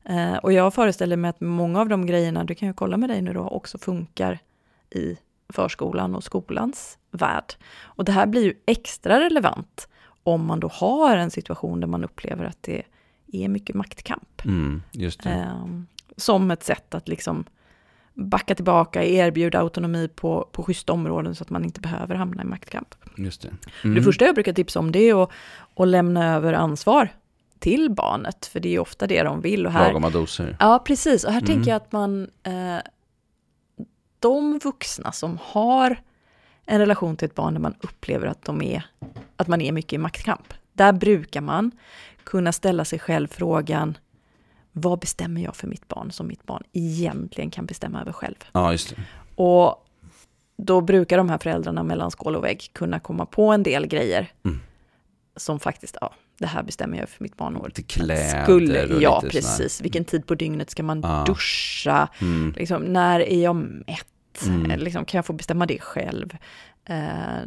Eh, 0.04 0.36
och 0.36 0.52
jag 0.52 0.74
föreställer 0.74 1.16
mig 1.16 1.28
att 1.28 1.40
många 1.40 1.80
av 1.80 1.88
de 1.88 2.06
grejerna, 2.06 2.44
du 2.44 2.54
kan 2.54 2.68
ju 2.68 2.74
kolla 2.74 2.96
med 2.96 3.10
dig 3.10 3.22
nu 3.22 3.32
då, 3.32 3.48
också 3.48 3.78
funkar 3.78 4.38
i 4.90 5.16
förskolan 5.48 6.14
och 6.14 6.24
skolans 6.24 6.98
värld. 7.10 7.54
Och 7.82 8.04
det 8.04 8.12
här 8.12 8.26
blir 8.26 8.42
ju 8.42 8.54
extra 8.66 9.20
relevant 9.20 9.88
om 10.22 10.46
man 10.46 10.60
då 10.60 10.68
har 10.68 11.16
en 11.16 11.30
situation 11.30 11.80
där 11.80 11.86
man 11.86 12.04
upplever 12.04 12.44
att 12.44 12.62
det 12.62 12.82
är 13.32 13.48
mycket 13.48 13.76
maktkamp. 13.76 14.44
Mm, 14.44 14.82
eh, 15.24 15.66
som 16.16 16.50
ett 16.50 16.64
sätt 16.64 16.94
att 16.94 17.08
liksom 17.08 17.44
backa 18.14 18.54
tillbaka, 18.54 19.04
erbjuda 19.04 19.58
autonomi 19.58 20.08
på, 20.08 20.48
på 20.52 20.62
schyssta 20.62 20.92
områden 20.92 21.34
så 21.34 21.42
att 21.42 21.50
man 21.50 21.64
inte 21.64 21.80
behöver 21.80 22.14
hamna 22.14 22.42
i 22.42 22.46
maktkamp. 22.46 22.94
Just 23.16 23.42
det. 23.42 23.50
Mm. 23.84 23.96
det 23.96 24.02
första 24.02 24.24
jag 24.24 24.34
brukar 24.34 24.52
tipsa 24.52 24.78
om 24.78 24.92
det 24.92 24.98
är 24.98 25.22
att, 25.22 25.30
att 25.76 25.88
lämna 25.88 26.34
över 26.34 26.52
ansvar 26.52 27.08
till 27.58 27.90
barnet, 27.90 28.46
för 28.46 28.60
det 28.60 28.74
är 28.74 28.78
ofta 28.78 29.06
det 29.06 29.22
de 29.22 29.40
vill. 29.40 29.66
Och 29.66 29.72
här, 29.72 29.86
Lagoma 29.86 30.10
doser. 30.10 30.56
Ja, 30.60 30.82
precis. 30.86 31.24
Och 31.24 31.32
här 31.32 31.40
mm. 31.40 31.46
tänker 31.46 31.70
jag 31.70 31.76
att 31.76 31.92
man, 31.92 32.30
eh, 32.42 32.78
de 34.18 34.58
vuxna 34.58 35.12
som 35.12 35.38
har 35.42 36.00
en 36.66 36.78
relation 36.78 37.16
till 37.16 37.26
ett 37.26 37.34
barn 37.34 37.54
där 37.54 37.60
man 37.60 37.74
upplever 37.80 38.26
att, 38.26 38.44
de 38.44 38.62
är, 38.62 38.86
att 39.36 39.48
man 39.48 39.60
är 39.60 39.72
mycket 39.72 39.92
i 39.92 39.98
maktkamp, 39.98 40.54
där 40.72 40.92
brukar 40.92 41.40
man 41.40 41.70
kunna 42.24 42.52
ställa 42.52 42.84
sig 42.84 42.98
själv 42.98 43.28
frågan, 43.28 43.98
vad 44.72 44.98
bestämmer 44.98 45.40
jag 45.40 45.56
för 45.56 45.66
mitt 45.66 45.88
barn 45.88 46.12
som 46.12 46.26
mitt 46.26 46.46
barn 46.46 46.62
egentligen 46.72 47.50
kan 47.50 47.66
bestämma 47.66 48.00
över 48.00 48.12
själv? 48.12 48.44
Ja, 48.52 48.72
just 48.72 48.96
det. 48.96 49.02
Och 49.42 49.86
då 50.56 50.80
brukar 50.80 51.18
de 51.18 51.28
här 51.28 51.38
föräldrarna 51.38 51.82
mellan 51.82 52.10
skål 52.10 52.36
och 52.36 52.44
vägg 52.44 52.70
kunna 52.72 53.00
komma 53.00 53.26
på 53.26 53.52
en 53.52 53.62
del 53.62 53.86
grejer 53.86 54.32
mm. 54.44 54.60
som 55.36 55.60
faktiskt, 55.60 55.96
ja, 56.00 56.14
det 56.38 56.46
här 56.46 56.62
bestämmer 56.62 56.98
jag 56.98 57.08
för 57.08 57.22
mitt 57.22 57.36
barn. 57.36 57.62
Lite 57.66 57.82
kläder 57.82 58.42
Skulle, 58.42 58.94
och 58.94 59.02
Ja, 59.02 59.20
lite 59.24 59.36
precis. 59.36 59.76
sån 59.76 59.82
Vilken 59.82 60.04
tid 60.04 60.26
på 60.26 60.34
dygnet 60.34 60.70
ska 60.70 60.82
man 60.82 61.00
Ja. 61.00 61.24
duscha? 61.26 62.08
Mm. 62.20 62.52
Liksom, 62.56 62.82
när 62.82 63.20
är 63.20 63.42
jag 63.42 63.56
mätt? 63.56 64.46
Mm. 64.46 64.80
Liksom, 64.80 65.04
kan 65.04 65.18
jag 65.18 65.26
få 65.26 65.32
bestämma 65.32 65.66
det 65.66 65.78
själv? 65.82 66.36
Eh, 66.84 67.38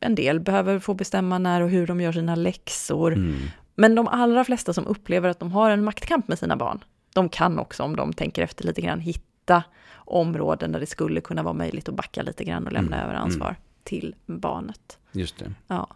en 0.00 0.14
del 0.14 0.40
behöver 0.40 0.78
få 0.78 0.94
bestämma 0.94 1.38
när 1.38 1.60
och 1.60 1.70
hur 1.70 1.86
de 1.86 2.00
gör 2.00 2.12
sina 2.12 2.34
läxor. 2.34 3.12
Mm. 3.12 3.36
Men 3.74 3.94
de 3.94 4.08
allra 4.08 4.44
flesta 4.44 4.72
som 4.72 4.86
upplever 4.86 5.28
att 5.28 5.38
de 5.40 5.52
har 5.52 5.70
en 5.70 5.84
maktkamp 5.84 6.28
med 6.28 6.38
sina 6.38 6.56
barn, 6.56 6.84
de 7.14 7.28
kan 7.28 7.58
också, 7.58 7.82
om 7.82 7.96
de 7.96 8.12
tänker 8.12 8.42
efter 8.42 8.64
lite 8.64 8.80
grann, 8.80 9.00
hitta 9.00 9.62
områden 9.96 10.72
där 10.72 10.80
det 10.80 10.86
skulle 10.86 11.20
kunna 11.20 11.42
vara 11.42 11.54
möjligt 11.54 11.88
att 11.88 11.94
backa 11.94 12.22
lite 12.22 12.44
grann 12.44 12.66
och 12.66 12.72
lämna 12.72 12.96
Mm, 12.96 13.08
över 13.08 13.18
ansvar 13.18 13.56
till 13.84 14.14
barnet. 14.26 14.98
Just 15.12 15.38
det. 15.38 15.52
Ja. 15.66 15.86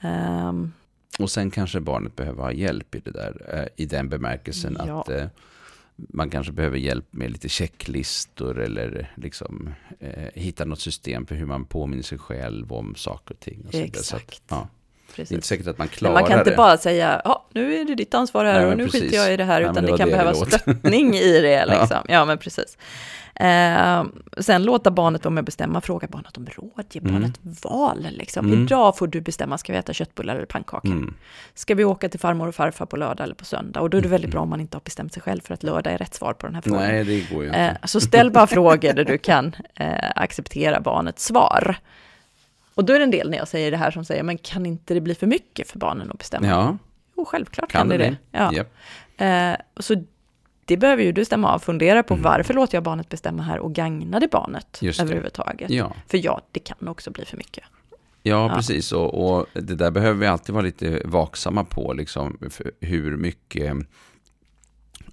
Ehm, 0.00 0.72
Och 1.18 1.30
sen 1.30 1.50
kanske 1.50 1.80
barnet 1.80 2.16
behöver 2.16 2.42
ha 2.42 2.52
hjälp 2.52 2.94
i 2.94 3.00
det 3.00 3.10
där, 3.10 3.46
eh, 3.54 3.84
i 3.84 3.86
den 3.86 4.08
bemärkelsen 4.08 4.76
Ja. 4.86 5.00
att 5.00 5.08
eh, 5.08 5.26
man 5.96 6.30
kanske 6.30 6.52
behöver 6.52 6.78
hjälp 6.78 7.06
med 7.10 7.30
lite 7.30 7.48
checklistor 7.48 8.60
eller 8.60 9.12
liksom 9.16 9.74
eh, 10.00 10.28
hitta 10.34 10.64
något 10.64 10.80
system 10.80 11.26
för 11.26 11.34
hur 11.34 11.46
man 11.46 11.64
påminner 11.64 12.02
sig 12.02 12.18
själv 12.18 12.72
om 12.72 12.94
saker 12.94 13.34
och 13.34 13.40
ting. 13.40 13.64
Och 13.66 13.72
så 13.74 13.78
vidare. 13.80 14.02
Så 14.02 14.16
att, 14.16 14.22
Exakt. 14.22 14.50
Ja, 15.18 15.24
det 15.28 15.30
är 15.30 15.34
inte 15.34 15.34
precis. 15.34 15.48
säkert 15.48 15.66
att 15.66 15.78
man 15.78 15.88
klarar 15.88 16.14
man 16.14 16.24
kan 16.24 16.38
inte 16.38 16.50
det. 16.50 16.56
bara 16.56 16.76
säga, 16.76 17.20
ja, 17.24 17.46
nu 17.54 17.74
är 17.80 17.84
det 17.84 17.94
ditt 17.94 18.14
ansvar 18.14 18.44
här 18.44 18.60
Nej, 18.60 18.70
och 18.70 18.76
nu 18.78 18.84
precis. 18.84 19.02
skiter 19.02 19.16
jag 19.16 19.32
i 19.32 19.36
det 19.36 19.44
här, 19.44 19.60
Nej, 19.60 19.70
utan 19.70 19.84
det 19.84 19.90
det, 19.92 19.98
kan 19.98 19.98
det 19.98 20.04
det 20.04 20.10
behöva 20.18 20.32
låter. 20.38 20.58
stöttning 20.58 21.14
i 21.14 21.40
det. 21.40 21.66
Liksom. 21.80 21.98
ja. 22.08 22.24
men 22.24 22.38
precis. 22.38 22.78
Eh, 23.34 24.04
sen 24.38 24.62
låta 24.64 24.90
barnet 24.90 25.24
vara 25.24 25.30
med 25.32 25.40
och 25.40 25.44
bestämma, 25.44 25.80
fråga 25.80 26.08
barnet 26.10 26.36
om 26.36 26.46
råd, 26.46 26.84
ge 26.90 27.00
Mm. 27.00 27.12
barnet 27.12 27.38
val. 27.64 28.06
Liksom. 28.10 28.46
Mm. 28.46 28.62
Idag 28.62 28.98
får 28.98 29.06
du 29.06 29.20
bestämma, 29.20 29.58
ska 29.58 29.72
vi 29.72 29.78
äta 29.78 29.92
köttbullar 29.92 30.36
eller 30.36 30.46
pannkakor? 30.46 30.90
Mm. 30.90 31.14
Ska 31.54 31.74
vi 31.74 31.84
åka 31.84 32.08
till 32.08 32.20
farmor 32.20 32.48
och 32.48 32.54
farfar 32.54 32.86
på 32.86 32.96
lördag 32.96 33.24
eller 33.24 33.34
på 33.34 33.44
söndag? 33.44 33.80
Och 33.80 33.90
då 33.90 33.98
är 33.98 34.02
det 34.02 34.08
väldigt 34.08 34.30
bra 34.30 34.40
om 34.40 34.48
man 34.48 34.60
inte 34.60 34.76
har 34.76 34.82
bestämt 34.82 35.12
sig 35.12 35.22
själv 35.22 35.40
för 35.44 35.54
att 35.54 35.62
lördag 35.62 35.92
är 35.92 35.98
rätt 35.98 36.14
svar 36.14 36.32
på 36.32 36.46
den 36.46 36.54
här 36.54 36.62
frågan. 36.62 36.82
Nej, 36.82 37.04
det 37.04 37.34
går 37.34 37.42
ju 37.42 37.48
inte. 37.48 37.60
Eh, 37.60 37.72
så 37.84 38.00
ställ 38.00 38.30
bara 38.30 38.46
frågor 38.46 38.92
där 38.92 39.04
du 39.04 39.18
kan 39.18 39.56
eh, 39.74 40.10
acceptera 40.16 40.80
barnets 40.80 41.24
svar. 41.24 41.76
Och 42.74 42.84
då 42.84 42.92
är 42.92 42.98
det 42.98 43.04
en 43.04 43.10
del 43.10 43.30
när 43.30 43.38
jag 43.38 43.48
säger 43.48 43.70
det 43.70 43.76
här 43.76 43.90
som 43.90 44.04
säger, 44.04 44.22
men 44.22 44.38
kan 44.38 44.66
inte 44.66 44.94
det 44.94 45.00
bli 45.00 45.14
för 45.14 45.26
mycket 45.26 45.68
för 45.70 45.78
barnen 45.78 46.10
att 46.10 46.18
bestämma? 46.18 46.46
ja, 46.46 46.78
Jo, 47.16 47.24
självklart 47.24 47.70
kan 47.72 47.80
kan, 47.80 47.88
det 47.88 47.96
det. 47.98 48.16
Ja. 48.30 48.52
Japp. 48.54 48.74
Eh, 49.16 49.82
så 49.82 50.04
det 50.64 50.76
behöver 50.76 51.02
ju 51.02 51.12
du 51.12 51.24
stämma 51.24 51.52
av. 51.54 51.58
Fundera 51.58 52.02
på 52.02 52.14
Mm. 52.14 52.22
varför 52.24 52.54
låter 52.54 52.76
jag 52.76 52.82
barnet 52.82 53.08
bestämma 53.08 53.42
här 53.42 53.58
och 53.58 53.74
gagnar 53.74 54.20
det 54.20 54.28
barnet 54.30 54.78
Just 54.82 54.98
det. 54.98 55.04
överhuvudtaget? 55.04 55.70
Ja. 55.70 55.92
För 56.08 56.18
ja, 56.24 56.40
det 56.52 56.60
kan 56.60 56.88
också 56.88 57.10
bli 57.10 57.24
för 57.24 57.36
mycket. 57.36 57.64
Ja, 58.22 58.48
Ja. 58.48 58.54
precis. 58.56 58.92
Och, 58.92 59.36
och 59.38 59.46
det 59.52 59.74
där 59.74 59.90
behöver 59.90 60.20
vi 60.20 60.26
alltid 60.26 60.54
vara 60.54 60.64
lite 60.64 61.02
vaksamma 61.04 61.64
på, 61.64 61.92
liksom, 61.92 62.38
hur 62.80 63.16
mycket 63.16 63.74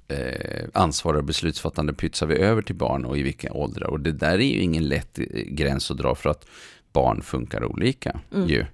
eh, 0.07 0.65
ansvar 0.73 1.13
och 1.13 1.23
beslutsfattande 1.23 1.93
pytsar 1.93 2.27
vi 2.27 2.35
över 2.35 2.61
till 2.61 2.75
barn 2.75 3.05
och 3.05 3.17
i 3.17 3.21
vilka 3.23 3.53
åldrar. 3.53 3.87
Och 3.87 3.99
det 3.99 4.11
där 4.11 4.33
är 4.33 4.37
ju 4.55 4.61
ingen 4.61 4.87
lätt 4.87 5.19
eh, 5.19 5.25
gräns 5.45 5.91
att 5.91 5.97
dra 5.97 6.15
för 6.15 6.29
att 6.29 6.45
barn 6.93 7.21
funkar 7.21 7.63
olika. 7.65 8.19
Mm. 8.33 8.47
Ju. 8.47 8.65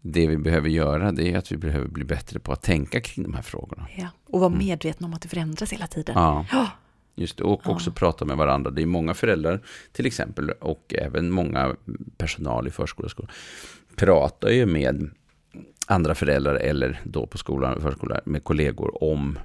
Det 0.00 0.26
vi 0.26 0.36
behöver 0.36 0.68
göra 0.68 1.12
det 1.12 1.32
är 1.32 1.38
att 1.38 1.52
vi 1.52 1.56
behöver 1.56 1.88
bli 1.88 2.04
bättre 2.04 2.38
på 2.38 2.52
att 2.52 2.62
tänka 2.62 3.00
kring 3.00 3.22
de 3.22 3.34
här 3.34 3.42
frågorna. 3.42 3.86
Ja. 3.96 4.08
Och 4.26 4.40
vara 4.40 4.52
Mm. 4.52 4.66
medvetna 4.66 5.06
om 5.06 5.14
att 5.14 5.22
det 5.22 5.28
förändras 5.28 5.72
hela 5.72 5.86
tiden. 5.86 6.14
Ja, 6.18 6.46
just 7.14 7.36
det. 7.38 7.44
Och 7.44 7.60
Ja. 7.64 7.70
också 7.70 7.92
prata 7.92 8.24
med 8.24 8.36
varandra. 8.36 8.70
Det 8.70 8.82
är 8.82 8.86
många 8.86 9.14
föräldrar 9.14 9.60
till 9.92 10.06
exempel 10.06 10.50
och 10.50 10.94
även 10.98 11.30
många 11.30 11.76
personal 12.16 12.66
i 12.68 12.70
förskola 12.70 13.04
och 13.04 13.10
skola 13.10 13.28
pratar 13.96 14.48
ju 14.50 14.66
med 14.66 15.10
andra 15.86 16.14
föräldrar 16.14 16.54
eller 16.54 17.00
då 17.04 17.26
på 17.26 17.38
skolan 17.38 17.74
och 17.76 17.82
förskolan 17.82 18.20
med 18.24 18.44
kollegor 18.44 19.04
om 19.04 19.38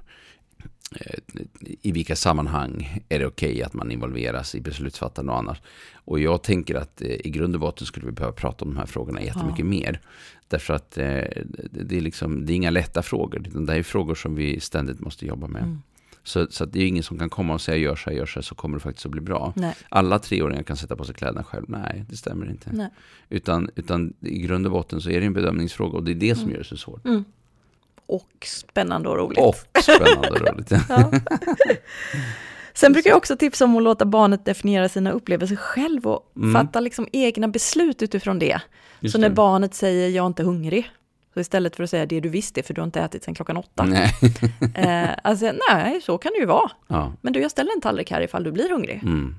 i 1.82 1.92
vilka 1.92 2.16
sammanhang 2.16 3.00
är 3.10 3.20
det 3.20 3.26
okej 3.26 3.64
att 3.64 3.74
man 3.74 3.92
involveras 3.92 4.56
i 4.56 4.62
beslutsfattande 4.62 5.32
och 5.32 5.38
annat. 5.38 5.62
Och 5.94 6.20
jag 6.20 6.44
tänker 6.44 6.76
att 6.76 7.02
eh, 7.02 7.08
i 7.08 7.30
grund 7.30 7.56
och 7.56 7.62
botten 7.62 7.88
skulle 7.88 8.06
vi 8.06 8.12
behöva 8.12 8.34
prata 8.34 8.66
om 8.66 8.72
de 8.74 8.78
här 8.80 8.86
frågorna 8.86 9.22
jättemycket 9.22 9.60
Ja. 9.60 9.66
mer. 9.66 10.02
Därför 10.48 10.74
att 10.74 10.98
eh, 10.98 11.04
det, 11.72 11.98
är 11.98 12.02
liksom, 12.02 12.46
det 12.46 12.54
är 12.54 12.56
inga 12.56 12.70
lätta 12.70 13.02
frågor, 13.02 13.48
utan 13.48 13.66
det 13.66 13.72
här 13.72 13.80
är 13.80 13.84
frågor 13.84 14.16
som 14.16 14.36
vi 14.36 14.60
ständigt 14.60 15.00
måste 15.00 15.26
jobba 15.26 15.48
med. 15.48 15.64
Mm. 15.64 15.82
Så, 16.24 16.48
så 16.50 16.64
att 16.64 16.74
det 16.74 16.80
är 16.84 16.88
ingen 16.88 17.04
som 17.04 17.20
kan 17.20 17.30
komma 17.30 17.54
och 17.54 17.62
säga 17.62 17.78
gör 17.78 17.96
så 17.96 18.10
här, 18.10 18.18
gör 18.18 18.26
så 18.26 18.40
här, 18.40 18.44
så 18.44 18.56
kommer 18.56 18.78
det 18.78 18.82
faktiskt 18.84 19.06
att 19.06 19.12
bli 19.12 19.22
bra. 19.22 19.54
Nej. 19.56 19.76
Alla 19.90 20.20
treåringar 20.20 20.64
kan 20.64 20.78
sätta 20.78 20.96
på 20.96 21.04
sig 21.06 21.16
kläderna 21.16 21.44
själv. 21.44 21.66
Nej, 21.68 22.06
det 22.10 22.18
stämmer 22.18 22.50
inte. 22.50 22.70
Nej. 22.74 22.90
Utan, 23.30 23.70
utan 23.76 24.14
i 24.22 24.40
grund 24.40 24.66
och 24.66 24.72
botten 24.72 25.02
så 25.02 25.10
är 25.10 25.20
det 25.20 25.26
en 25.26 25.34
bedömningsfråga 25.34 25.98
och 25.98 26.04
det 26.04 26.12
är 26.12 26.16
det 26.16 26.36
som 26.36 26.44
Mm. 26.44 26.52
gör 26.54 26.60
det 26.60 26.66
så 26.70 26.78
svårt. 26.78 27.06
Mm. 27.06 27.24
Och 28.08 28.30
spännande 28.46 29.10
och 29.10 29.18
roligt. 29.18 29.40
Och 29.40 29.56
spännande 29.84 30.30
och 30.30 30.40
roligt. 30.42 30.72
Ja. 30.90 31.12
Sen 32.74 32.94
brukar 32.94 33.10
jag 33.10 33.18
också 33.18 33.36
tipsa 33.38 33.66
om 33.66 33.78
att 33.78 33.84
låta 33.84 34.06
barnet 34.06 34.46
definiera 34.46 34.90
sina 34.90 35.12
upplevelser 35.12 35.56
själv 35.56 36.08
och 36.08 36.32
Mm. 36.36 36.54
fatta 36.54 36.80
liksom 36.80 37.08
egna 37.12 37.48
beslut 37.48 38.02
utifrån 38.02 38.40
det. 38.40 38.62
Just 39.00 39.14
så 39.14 39.20
när 39.22 39.30
det. 39.30 39.36
barnet 39.36 39.74
säger 39.74 40.10
jag 40.10 40.24
är 40.24 40.28
inte 40.28 40.44
hungrig, 40.44 40.92
så 41.34 41.40
istället 41.40 41.76
för 41.76 41.84
att 41.84 41.90
säga 41.90 42.06
det 42.06 42.20
du 42.20 42.30
visste 42.30 42.64
för 42.64 42.74
du 42.74 42.82
har 42.82 42.86
inte 42.86 43.02
ätit 43.02 43.24
sedan 43.24 43.36
klockan 43.36 43.58
åtta. 43.58 43.84
Nej. 43.84 44.12
Eh, 44.76 45.10
alltså, 45.24 45.52
nej, 45.72 46.02
så 46.02 46.18
kan 46.18 46.32
det 46.32 46.40
ju 46.40 46.46
vara. 46.46 46.72
Ja. 46.88 47.14
Men 47.22 47.34
du, 47.34 47.42
jag 47.42 47.52
ställer 47.52 47.72
en 47.76 47.82
tallrik 47.82 48.12
här 48.12 48.22
ifall 48.22 48.44
du 48.44 48.52
blir 48.52 48.70
hungrig. 48.70 49.00
Mm. 49.04 49.36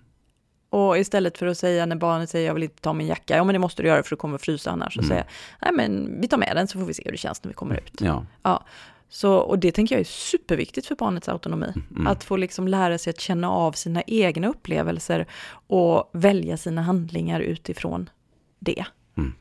Och 0.70 0.98
istället 0.98 1.38
för 1.38 1.46
att 1.46 1.58
säga 1.58 1.86
när 1.86 1.96
barnet 1.96 2.30
säger 2.30 2.46
jag 2.46 2.54
vill 2.54 2.62
inte 2.62 2.82
ta 2.82 2.92
min 2.92 3.06
jacka, 3.06 3.36
ja 3.36 3.44
men 3.44 3.52
det 3.52 3.58
måste 3.58 3.82
du 3.82 3.88
göra 3.88 4.02
för 4.02 4.10
du 4.10 4.16
kommer 4.16 4.38
frysa 4.38 4.70
annars. 4.70 4.94
Så 4.94 5.00
Mm. 5.00 5.08
säga, 5.08 5.24
nej 5.62 5.72
men 5.72 6.20
vi 6.20 6.28
tar 6.28 6.38
med 6.38 6.56
den 6.56 6.68
så 6.68 6.78
får 6.78 6.86
vi 6.86 6.94
se 6.94 7.02
hur 7.04 7.12
det 7.12 7.18
känns 7.18 7.44
när 7.44 7.48
vi 7.48 7.54
kommer 7.54 7.74
ut. 7.74 8.00
Ja. 8.00 8.26
Ja, 8.42 8.64
så, 9.08 9.34
och 9.36 9.58
det 9.58 9.72
tänker 9.72 9.94
jag 9.94 10.00
är 10.00 10.04
superviktigt 10.04 10.86
för 10.86 10.94
barnets 10.94 11.28
autonomi. 11.28 11.72
Mm. 11.90 12.06
Att 12.06 12.24
få 12.24 12.36
liksom 12.36 12.68
lära 12.68 12.98
sig 12.98 13.10
att 13.10 13.20
känna 13.20 13.50
av 13.50 13.72
sina 13.72 14.02
egna 14.06 14.48
upplevelser 14.48 15.26
och 15.66 16.10
välja 16.12 16.56
sina 16.56 16.82
handlingar 16.82 17.40
utifrån 17.40 18.10
det. 18.58 18.84
Mm. 19.16 19.32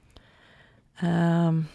Ehm, 0.99 1.65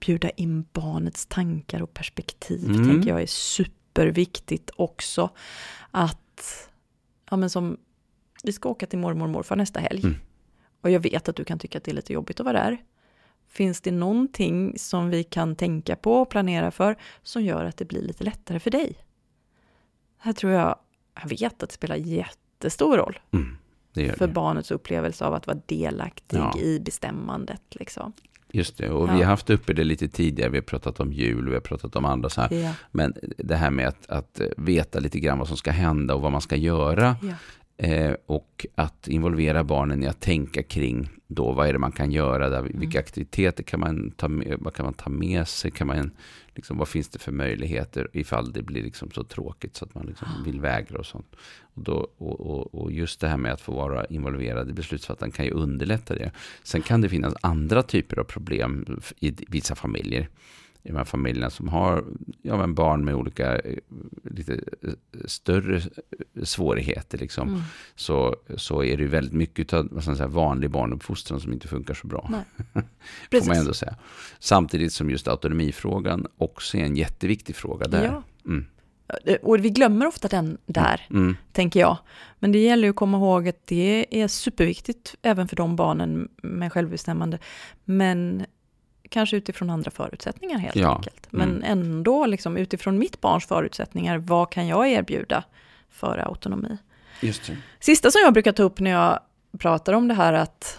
bjuda 0.00 0.30
in 0.30 0.64
barnets 0.72 1.26
tankar 1.26 1.82
och 1.82 1.94
perspektiv 1.94 2.64
Mm. 2.70 2.88
tänker 2.88 3.08
jag 3.10 3.22
är 3.22 3.26
superviktigt 3.26 4.70
också. 4.76 5.30
Att, 5.90 6.68
ja 7.30 7.36
men 7.36 7.50
som, 7.50 7.76
vi 8.46 8.52
ska 8.52 8.68
åka 8.68 8.86
till 8.86 8.98
mormor 8.98 9.24
och 9.26 9.30
morfar 9.32 9.56
nästa 9.56 9.80
helg. 9.80 10.00
Mm. 10.04 10.16
Och 10.80 10.90
jag 10.90 11.00
vet 11.00 11.28
att 11.28 11.36
du 11.36 11.44
kan 11.44 11.58
tycka 11.58 11.78
att 11.78 11.84
det 11.84 11.90
är 11.90 11.94
lite 11.94 12.12
jobbigt 12.12 12.40
att 12.40 12.44
vara 12.46 12.58
där. 12.58 12.78
Finns 13.48 13.80
det 13.80 13.90
någonting 13.90 14.78
som 14.78 15.10
vi 15.10 15.24
kan 15.24 15.56
tänka 15.56 15.96
på 15.96 16.12
och 16.14 16.30
planera 16.30 16.70
för 16.70 16.96
som 17.22 17.42
gör 17.44 17.64
att 17.64 17.76
det 17.76 17.84
blir 17.84 18.02
lite 18.02 18.24
lättare 18.24 18.60
för 18.60 18.70
dig? 18.70 18.94
Här 20.18 20.32
tror 20.32 20.52
jag, 20.52 20.76
jag 21.22 21.28
vet 21.28 21.62
att 21.62 21.68
det 21.68 21.74
spelar 21.74 21.96
jättestor 21.96 22.96
roll 22.96 23.18
Mm. 23.32 23.56
För 24.16 24.26
det. 24.26 24.32
barnets 24.32 24.70
upplevelse 24.70 25.24
av 25.24 25.34
att 25.34 25.46
vara 25.46 25.58
delaktig 25.66 26.38
Ja. 26.38 26.58
i 26.58 26.80
bestämmandet. 26.80 27.62
Liksom. 27.70 28.12
Just 28.52 28.78
det. 28.78 28.90
Och 28.90 29.08
Ja. 29.08 29.12
vi 29.12 29.18
har 29.22 29.30
haft 29.30 29.50
uppe 29.50 29.72
det 29.72 29.84
lite 29.84 30.08
tidigare. 30.08 30.50
Vi 30.50 30.56
har 30.58 30.62
pratat 30.62 31.00
om 31.00 31.12
jul 31.12 31.48
vi 31.48 31.54
har 31.54 31.60
pratat 31.60 31.96
om 31.96 32.04
andra 32.04 32.28
så 32.30 32.40
här. 32.40 32.52
Ja, 32.52 32.72
Men 32.90 33.14
det 33.38 33.56
här 33.56 33.70
med 33.70 33.88
att, 33.88 34.06
att 34.10 34.40
veta 34.56 34.98
lite 34.98 35.20
grann 35.20 35.38
vad 35.38 35.48
som 35.48 35.56
ska 35.56 35.70
hända 35.70 36.14
och 36.14 36.20
vad 36.20 36.32
man 36.32 36.40
ska 36.40 36.56
göra. 36.56 37.16
ja, 37.22 37.34
Eh, 37.78 38.14
och 38.26 38.66
att 38.74 39.08
involvera 39.08 39.64
barnen 39.64 40.02
i 40.02 40.06
att 40.06 40.20
tänka 40.20 40.62
kring 40.62 41.08
då 41.26 41.52
vad 41.52 41.68
är 41.68 41.72
det 41.72 41.78
man 41.78 41.92
kan 41.92 42.12
göra, 42.12 42.48
där, 42.48 42.62
vilka 42.62 42.98
aktiviteter 42.98 43.62
kan 43.62 43.80
man 43.80 44.10
ta 44.10 44.28
med, 44.28 44.56
vad 44.60 44.74
kan 44.74 44.84
man 44.84 44.94
ta 44.94 45.10
med 45.10 45.48
sig, 45.48 45.70
kan 45.70 45.86
man, 45.86 46.10
liksom, 46.54 46.78
vad 46.78 46.88
finns 46.88 47.08
det 47.08 47.18
för 47.18 47.32
möjligheter 47.32 48.08
ifall 48.12 48.52
det 48.52 48.62
blir 48.62 48.82
liksom 48.82 49.10
så 49.10 49.24
tråkigt 49.24 49.76
så 49.76 49.84
att 49.84 49.94
man 49.94 50.06
liksom 50.06 50.28
vill 50.44 50.60
vägra 50.60 50.98
och 50.98 51.06
sånt. 51.06 51.36
Och, 51.74 51.82
då, 51.82 52.08
och, 52.18 52.40
och, 52.40 52.74
och 52.74 52.92
just 52.92 53.20
det 53.20 53.28
här 53.28 53.36
med 53.36 53.52
att 53.52 53.60
få 53.60 53.72
vara 53.72 54.04
involverad 54.04 54.70
i 54.70 54.72
beslutsfattandet 54.72 55.36
kan 55.36 55.46
ju 55.46 55.52
underlätta 55.52 56.14
det. 56.14 56.30
Sen 56.62 56.82
kan 56.82 57.00
det 57.00 57.08
finnas 57.08 57.34
andra 57.40 57.82
typer 57.82 58.18
av 58.18 58.24
problem 58.24 59.00
i 59.20 59.34
vissa 59.48 59.74
familjer 59.74 60.28
i 60.86 60.88
de 60.88 60.96
här 60.96 61.04
familjerna 61.04 61.50
som 61.50 61.68
har 61.68 62.04
ja, 62.42 62.56
men 62.56 62.74
barn 62.74 63.04
med 63.04 63.14
olika 63.14 63.58
eh, 63.58 63.76
lite 64.22 64.52
eh, 64.54 64.90
större 65.24 65.82
svårigheter. 66.42 67.18
Liksom 67.18 67.48
mm. 67.48 67.60
så, 67.94 68.36
så 68.56 68.84
är 68.84 68.96
det 68.96 69.02
ju 69.02 69.08
väldigt 69.08 69.34
mycket 69.34 69.72
av 69.72 70.00
säga, 70.00 70.26
vanlig 70.26 70.70
barnuppfostran 70.70 71.40
som 71.40 71.52
inte 71.52 71.68
funkar 71.68 71.94
så 71.94 72.06
bra. 72.06 72.30
Får 73.30 73.46
man 73.46 73.56
ändå 73.56 73.74
säga. 73.74 73.96
Samtidigt 74.38 74.92
som 74.92 75.10
just 75.10 75.28
autonomifrågan 75.28 76.26
också 76.38 76.76
är 76.76 76.84
en 76.84 76.96
jätteviktig 76.96 77.56
fråga 77.56 77.88
där. 77.88 78.04
Ja. 78.04 78.22
Mm. 78.46 78.66
Och 79.42 79.64
vi 79.64 79.70
glömmer 79.70 80.06
ofta 80.06 80.28
den 80.28 80.58
där, 80.66 81.06
Mm. 81.10 81.36
tänker 81.52 81.80
jag. 81.80 81.98
Men 82.38 82.52
det 82.52 82.58
gäller 82.58 82.84
ju 82.84 82.90
att 82.90 82.96
komma 82.96 83.18
ihåg 83.18 83.48
att 83.48 83.66
det 83.66 84.06
är 84.22 84.28
superviktigt 84.28 85.14
även 85.22 85.48
för 85.48 85.56
de 85.56 85.76
barnen 85.76 86.28
med 86.42 86.72
självbestämmande. 86.72 87.38
Men 87.84 88.46
kanske 89.08 89.36
utifrån 89.36 89.70
andra 89.70 89.90
förutsättningar 89.90 90.58
helt 90.58 90.76
Ja. 90.76 90.96
enkelt. 90.96 91.26
Men 91.30 91.50
Mm. 91.50 91.62
ändå 91.64 92.26
liksom 92.26 92.56
utifrån 92.56 92.98
mitt 92.98 93.20
barns 93.20 93.46
förutsättningar, 93.46 94.18
vad 94.18 94.50
kan 94.50 94.66
jag 94.66 94.88
erbjuda 94.88 95.44
för 95.90 96.18
autonomi? 96.18 96.78
Just 97.20 97.46
det. 97.46 97.56
Sista 97.80 98.10
som 98.10 98.20
jag 98.24 98.32
brukar 98.32 98.52
ta 98.52 98.62
upp 98.62 98.80
när 98.80 98.90
jag 98.90 99.20
pratar 99.58 99.92
om 99.92 100.08
det 100.08 100.14
här 100.14 100.32
att 100.32 100.78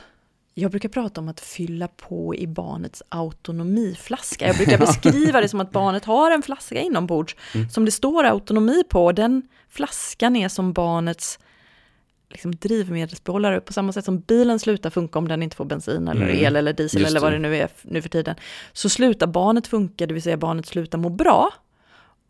jag 0.53 0.71
brukar 0.71 0.89
prata 0.89 1.21
om 1.21 1.29
att 1.29 1.39
fylla 1.39 1.87
på 1.87 2.35
i 2.35 2.47
barnets 2.47 3.03
autonomiflaska. 3.09 4.47
Jag 4.47 4.55
brukar 4.55 4.77
beskriva 4.85 5.41
det 5.41 5.49
som 5.49 5.61
att 5.61 5.71
barnet 5.71 6.05
har 6.05 6.31
en 6.31 6.41
flaska 6.41 6.79
inombords 6.79 7.35
mm. 7.55 7.69
som 7.69 7.85
det 7.85 7.91
står 7.91 8.23
autonomi 8.23 8.83
på. 8.89 9.11
Den 9.11 9.41
flaskan 9.69 10.35
är 10.35 10.49
som 10.49 10.73
barnets 10.73 11.39
liksom, 12.29 12.55
drivmedelsbehållare 12.55 13.61
på 13.61 13.73
samma 13.73 13.91
sätt 13.91 14.05
som 14.05 14.19
bilen 14.19 14.59
slutar 14.59 14.89
funka 14.89 15.19
om 15.19 15.27
den 15.27 15.43
inte 15.43 15.55
får 15.55 15.65
bensin 15.65 16.07
eller 16.07 16.29
mm. 16.29 16.45
el 16.45 16.55
eller 16.55 16.73
diesel 16.73 17.05
eller 17.05 17.19
vad 17.19 17.31
det 17.31 17.39
nu 17.39 17.55
är 17.55 17.69
nu 17.81 18.01
för 18.01 18.09
tiden. 18.09 18.35
Så 18.73 18.89
slutar 18.89 19.27
barnet 19.27 19.67
funka, 19.67 20.05
det 20.05 20.13
vill 20.13 20.23
säga 20.23 20.37
barnet 20.37 20.65
slutar 20.65 20.97
må 20.97 21.09
bra 21.09 21.53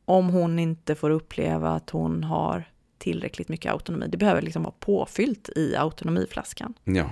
om 0.05 0.29
hon 0.29 0.59
inte 0.59 0.95
får 0.95 1.09
uppleva 1.09 1.69
att 1.69 1.89
hon 1.89 2.23
har 2.23 2.63
tillräckligt 2.97 3.49
mycket 3.49 3.71
autonomi. 3.71 4.07
Det 4.09 4.17
behöver 4.17 4.41
liksom 4.41 4.63
vara 4.63 4.73
påfyllt 4.79 5.49
i 5.55 5.75
autonomiflaskan. 5.75 6.73
Ja. 6.83 7.09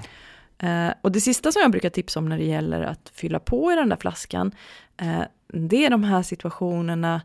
Eh, 0.58 0.93
och 1.02 1.12
det 1.12 1.21
sista 1.21 1.52
som 1.52 1.62
jag 1.62 1.71
brukar 1.71 1.89
tipsa 1.89 2.19
om 2.19 2.30
när 2.30 2.38
det 2.38 2.45
gäller 2.45 2.82
att 2.82 3.12
fylla 3.13 3.39
på 3.39 3.71
i 3.71 3.76
den 3.76 3.89
där 3.89 3.95
flaskan, 3.95 4.52
eh, 4.98 5.21
det 5.48 5.86
är 5.86 5.89
de 5.89 6.04
här 6.04 6.24
situationerna 6.24 7.21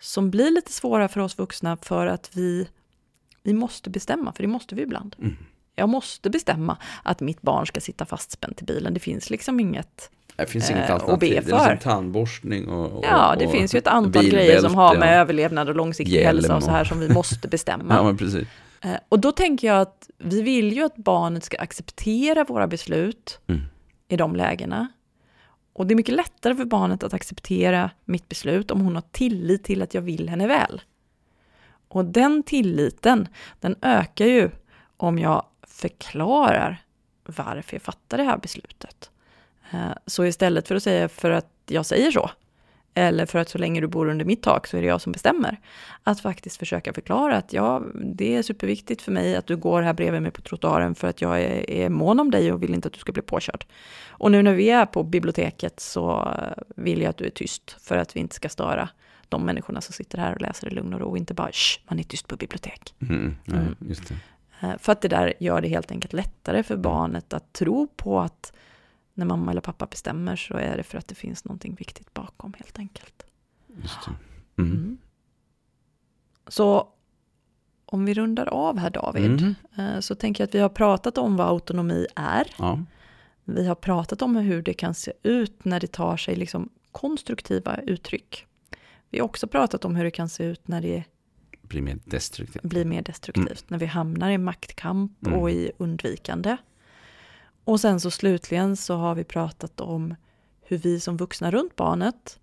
som 0.00 0.30
blir 0.30 0.50
lite 0.50 0.72
svåra 0.72 1.08
för 1.08 1.20
oss 1.20 1.38
vuxna 1.38 1.76
för 1.82 2.06
att 2.06 2.30
vi, 2.36 2.68
vi 3.48 3.54
måste 3.54 3.90
bestämma, 3.90 4.32
för 4.32 4.42
det 4.42 4.48
måste 4.48 4.74
vi 4.74 4.82
ibland. 4.82 5.16
Mm. 5.18 5.36
Jag 5.74 5.88
måste 5.88 6.30
bestämma 6.30 6.76
att 7.02 7.20
mitt 7.20 7.42
barn 7.42 7.66
ska 7.66 7.80
sitta 7.80 8.06
fastspänt 8.06 8.62
i 8.62 8.64
bilen. 8.64 8.94
Det 8.94 9.00
finns 9.00 9.30
liksom 9.30 9.60
inget 9.60 10.10
det 10.36 10.46
finns 10.46 10.70
inget 10.70 10.88
eh, 10.88 10.94
alternativ. 10.94 11.30
Det 11.30 11.36
är 11.36 11.42
liksom 11.42 11.78
tandborstning 11.82 12.68
och, 12.68 12.92
och 12.92 13.04
Ja, 13.04 13.36
det 13.38 13.46
och 13.46 13.52
finns 13.52 13.74
ju 13.74 13.78
ett 13.78 13.86
antal 13.86 14.28
grejer 14.28 14.60
som 14.60 14.74
har 14.74 14.96
med 14.96 15.08
ja. 15.08 15.20
överlevnad 15.20 15.68
och 15.68 15.76
långsiktig 15.76 16.20
hälsa 16.20 16.56
och 16.56 16.62
så 16.62 16.70
här 16.70 16.84
som 16.84 17.00
vi 17.00 17.08
måste 17.08 17.48
bestämma. 17.48 17.94
ja, 17.96 18.02
men 18.02 18.16
precis. 18.16 18.48
Eh, 18.80 18.96
och 19.08 19.18
då 19.18 19.32
tänker 19.32 19.66
jag 19.66 19.80
att 19.80 20.10
vi 20.18 20.42
vill 20.42 20.72
ju 20.72 20.82
att 20.84 20.96
barnet 20.96 21.44
ska 21.44 21.58
acceptera 21.58 22.44
våra 22.44 22.66
beslut 22.66 23.40
mm. 23.46 23.60
i 24.08 24.16
de 24.16 24.36
lägena. 24.36 24.88
Och 25.72 25.86
det 25.86 25.94
är 25.94 25.96
mycket 25.96 26.14
lättare 26.14 26.54
för 26.54 26.64
barnet 26.64 27.02
att 27.02 27.14
acceptera 27.14 27.90
mitt 28.04 28.28
beslut 28.28 28.70
om 28.70 28.80
hon 28.80 28.94
har 28.94 29.04
tillit 29.12 29.64
till 29.64 29.82
att 29.82 29.94
jag 29.94 30.02
vill 30.02 30.28
henne 30.28 30.46
väl. 30.46 30.80
Och 31.88 32.04
den 32.04 32.42
tilliten, 32.42 33.28
den 33.60 33.76
ökar 33.82 34.26
ju 34.26 34.50
om 34.96 35.18
jag 35.18 35.44
förklarar 35.62 36.82
varför 37.26 37.74
jag 37.74 37.82
fattar 37.82 38.18
det 38.18 38.24
här 38.24 38.38
beslutet. 38.38 39.10
Eh, 39.72 39.92
så 40.06 40.24
istället 40.24 40.68
för 40.68 40.74
att 40.74 40.82
säga 40.82 41.08
för 41.08 41.30
att 41.30 41.52
jag 41.66 41.86
säger 41.86 42.10
så, 42.10 42.30
eller 42.94 43.26
för 43.26 43.38
att 43.38 43.48
så 43.48 43.58
länge 43.58 43.80
du 43.80 43.86
bor 43.86 44.08
under 44.08 44.24
mitt 44.24 44.42
tak 44.42 44.66
så 44.66 44.76
är 44.76 44.80
det 44.80 44.86
jag 44.86 45.00
som 45.00 45.12
bestämmer. 45.12 45.60
Att 46.02 46.20
faktiskt 46.20 46.56
försöka 46.56 46.92
förklara 46.92 47.36
att 47.36 47.52
ja, 47.52 47.82
det 47.94 48.36
är 48.36 48.42
superviktigt 48.42 49.02
för 49.02 49.12
mig 49.12 49.36
att 49.36 49.46
du 49.46 49.56
går 49.56 49.82
här 49.82 49.92
bredvid 49.92 50.22
mig 50.22 50.30
på 50.30 50.42
trottoaren 50.42 50.94
för 50.94 51.08
att 51.08 51.20
jag 51.20 51.40
är, 51.40 51.70
är 51.70 51.88
mån 51.88 52.20
om 52.20 52.30
dig 52.30 52.52
och 52.52 52.62
vill 52.62 52.74
inte 52.74 52.88
att 52.88 52.94
du 52.94 53.00
ska 53.00 53.12
bli 53.12 53.22
påkörd. 53.22 53.64
Och 54.08 54.30
nu 54.30 54.42
när 54.42 54.54
vi 54.54 54.70
är 54.70 54.86
på 54.86 55.02
biblioteket 55.02 55.80
så 55.80 56.34
eh, 56.40 56.62
vill 56.76 57.02
jag 57.02 57.10
att 57.10 57.16
du 57.16 57.26
är 57.26 57.30
tyst 57.30 57.76
för 57.80 57.96
att 57.96 58.16
vi 58.16 58.20
inte 58.20 58.34
ska 58.34 58.48
störa 58.48 58.88
de 59.28 59.44
människorna 59.44 59.80
som 59.80 59.92
sitter 59.92 60.18
här 60.18 60.34
och 60.34 60.40
läser 60.40 60.66
i 60.66 60.70
lugn 60.70 60.94
och 60.94 61.00
ro 61.00 61.08
och 61.08 61.18
inte 61.18 61.34
bara 61.34 61.52
Shh, 61.52 61.80
man 61.88 61.98
är 61.98 62.02
tyst 62.02 62.28
på 62.28 62.36
bibliotek. 62.36 62.94
Mm, 63.00 63.36
nej, 63.44 63.66
just 63.80 64.08
det. 64.08 64.14
Eh, 64.60 64.78
för 64.78 64.92
att 64.92 65.00
det 65.00 65.08
där 65.08 65.34
gör 65.40 65.60
det 65.60 65.68
helt 65.68 65.90
enkelt 65.90 66.12
lättare 66.12 66.62
för 66.62 66.76
barnet 66.76 67.32
att 67.32 67.52
tro 67.52 67.86
på 67.86 68.20
att 68.20 68.52
när 69.14 69.26
mamma 69.26 69.50
eller 69.50 69.60
pappa 69.60 69.86
bestämmer 69.86 70.36
så 70.36 70.54
är 70.54 70.76
det 70.76 70.82
för 70.82 70.98
att 70.98 71.08
det 71.08 71.14
finns 71.14 71.44
någonting 71.44 71.74
viktigt 71.74 72.14
bakom 72.14 72.54
helt 72.58 72.78
enkelt. 72.78 73.26
Mm. 74.56 74.72
Mm. 74.72 74.98
Så 76.46 76.88
om 77.84 78.04
vi 78.04 78.14
rundar 78.14 78.46
av 78.46 78.78
här 78.78 78.90
David, 78.90 79.40
mm. 79.40 79.54
Eh, 79.76 80.00
så 80.00 80.14
tänker 80.14 80.42
jag 80.42 80.48
att 80.48 80.54
vi 80.54 80.58
har 80.58 80.68
pratat 80.68 81.18
om 81.18 81.36
vad 81.36 81.48
autonomi 81.48 82.06
är. 82.16 82.54
Ja. 82.58 82.84
Vi 83.44 83.66
har 83.66 83.74
pratat 83.74 84.22
om 84.22 84.36
hur 84.36 84.62
det 84.62 84.74
kan 84.74 84.94
se 84.94 85.12
ut 85.22 85.64
när 85.64 85.80
det 85.80 85.86
tar 85.86 86.16
sig 86.16 86.36
liksom 86.36 86.68
konstruktiva 86.92 87.76
uttryck. 87.76 88.46
Vi 89.10 89.18
har 89.18 89.24
också 89.24 89.46
pratat 89.46 89.84
om 89.84 89.96
hur 89.96 90.04
det 90.04 90.10
kan 90.10 90.28
se 90.28 90.44
ut 90.44 90.68
när 90.68 90.80
det 90.80 91.04
blir 91.62 91.82
mer 91.82 91.98
destruktivt. 92.04 92.62
Blir 92.62 92.84
mer 92.84 93.02
destruktivt. 93.02 93.46
Mm. 93.46 93.66
När 93.66 93.78
vi 93.78 93.86
hamnar 93.86 94.30
i 94.30 94.38
maktkamp 94.38 95.26
mm. 95.26 95.38
och 95.38 95.50
i 95.50 95.72
undvikande. 95.78 96.56
Och 97.64 97.80
sen 97.80 98.00
så 98.00 98.10
slutligen 98.10 98.76
så 98.76 98.96
har 98.96 99.14
vi 99.14 99.24
pratat 99.24 99.80
om 99.80 100.14
hur 100.62 100.78
vi 100.78 101.00
som 101.00 101.16
vuxna 101.16 101.50
runt 101.50 101.76
barnet 101.76 102.40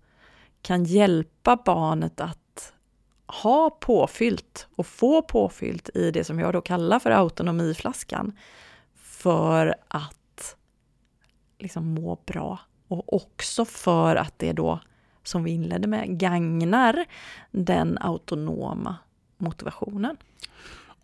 kan 0.62 0.84
hjälpa 0.84 1.56
barnet 1.64 2.20
att 2.20 2.72
ha 3.26 3.70
påfyllt 3.70 4.66
och 4.76 4.86
få 4.86 5.22
påfyllt 5.22 5.90
i 5.94 6.10
det 6.10 6.24
som 6.24 6.38
jag 6.38 6.52
då 6.52 6.60
kallar 6.60 6.98
för 6.98 7.10
autonomiflaskan 7.10 8.38
för 8.94 9.74
att 9.88 10.56
liksom 11.58 11.94
må 11.94 12.18
bra 12.26 12.58
och 12.88 13.12
också 13.12 13.64
för 13.64 14.16
att 14.16 14.38
det 14.38 14.52
då, 14.52 14.80
som 15.26 15.44
vi 15.44 15.50
inledde 15.50 15.88
med, 15.88 16.18
gagnar 16.18 17.04
den 17.50 17.98
autonoma 18.00 18.96
motivationen. 19.38 20.16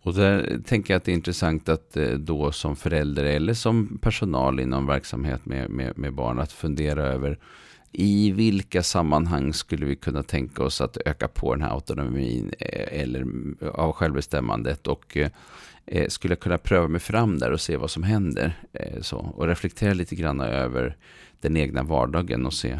Och 0.01 0.13
där 0.13 0.59
tänker 0.65 0.93
jag 0.93 0.97
att 0.97 1.03
det 1.03 1.11
är 1.11 1.15
intressant 1.15 1.69
att 1.69 1.97
eh, 1.97 2.09
då 2.09 2.51
som 2.51 2.75
förälder 2.75 3.23
eller 3.23 3.53
som 3.53 3.97
personal 4.01 4.59
inom 4.59 4.87
verksamhet 4.87 5.45
med, 5.45 5.69
med, 5.69 5.97
med 5.97 6.13
barn 6.13 6.39
att 6.39 6.51
fundera 6.51 7.03
över 7.03 7.37
i 7.95 8.31
vilka 8.31 8.83
sammanhang 8.83 9.53
skulle 9.53 9.85
vi 9.85 9.95
kunna 9.95 10.23
tänka 10.23 10.63
oss 10.63 10.81
att 10.81 10.97
öka 11.05 11.27
på 11.27 11.55
den 11.55 11.63
här 11.63 11.71
autonomin 11.71 12.53
eh, 12.59 13.01
eller 13.01 13.25
eh, 13.61 13.67
av 13.67 13.91
självbestämmandet 13.91 14.87
och 14.87 15.17
eh, 15.85 16.07
skulle 16.07 16.31
jag 16.31 16.39
kunna 16.39 16.57
pröva 16.57 16.87
mig 16.87 16.99
fram 16.99 17.39
där 17.39 17.51
och 17.51 17.61
se 17.61 17.77
vad 17.77 17.91
som 17.91 18.03
händer. 18.03 18.59
så, 19.01 19.17
och 19.17 19.47
reflektera 19.47 19.93
lite 19.93 20.15
grann 20.15 20.41
över 20.41 20.97
den 21.41 21.57
egna 21.57 21.83
vardagen 21.83 22.45
och 22.45 22.53
se 22.53 22.79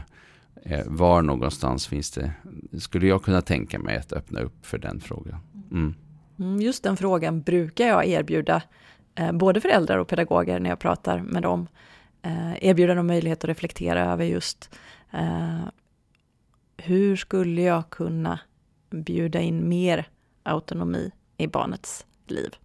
var 0.86 1.22
någonstans 1.22 1.88
finns 1.88 2.12
det, 2.12 2.32
skulle 2.80 3.08
jag 3.08 3.24
kunna 3.24 3.42
tänka 3.42 3.80
mig 3.80 3.98
att 3.98 4.14
öppna 4.14 4.40
upp 4.40 4.66
för 4.66 4.78
den 4.78 5.00
frågan. 5.00 5.40
Mm. 5.72 5.96
Mm, 6.40 6.62
just 6.62 6.84
den 6.84 6.98
frågan 6.98 7.42
brukar 7.42 7.88
jag 7.88 8.08
erbjuda 8.08 8.62
eh, 9.16 9.32
både 9.32 9.62
föräldrar 9.62 9.98
och 9.98 10.08
pedagoger 10.08 10.60
när 10.60 10.70
jag 10.70 10.80
pratar 10.80 11.20
med 11.20 11.42
dem. 11.42 11.68
Eh, 12.22 12.64
erbjuda 12.64 12.94
dem 12.94 13.08
möjlighet 13.08 13.44
att 13.44 13.50
reflektera 13.50 14.12
över 14.12 14.26
just 14.26 14.70
eh, 15.12 15.64
hur 16.78 17.16
skulle 17.16 17.62
jag 17.62 17.90
kunna 17.90 18.40
bjuda 18.90 19.40
in 19.40 19.70
mer 19.70 20.08
autonomi 20.44 21.12
i 21.38 21.48
barnets 21.48 22.06
liv? 22.28 22.56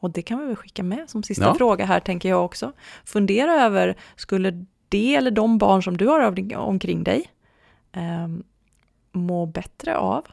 Och 0.00 0.10
det 0.10 0.22
kan 0.22 0.38
vi 0.38 0.46
väl 0.46 0.56
skicka 0.56 0.82
med 0.82 1.10
som 1.10 1.22
sista 1.22 1.44
ja. 1.44 1.54
fråga 1.54 1.84
här, 1.84 2.00
tänker 2.00 2.28
jag 2.28 2.44
också. 2.44 2.72
Fundera 3.04 3.52
över, 3.52 3.96
skulle 4.16 4.66
det 4.88 5.14
eller 5.14 5.30
de 5.30 5.58
barn 5.58 5.82
som 5.82 5.96
du 5.96 6.06
har 6.06 6.54
omkring 6.56 7.04
dig 7.04 7.30
eh, 7.92 8.28
må 9.12 9.46
bättre 9.46 9.96
av 9.96 10.26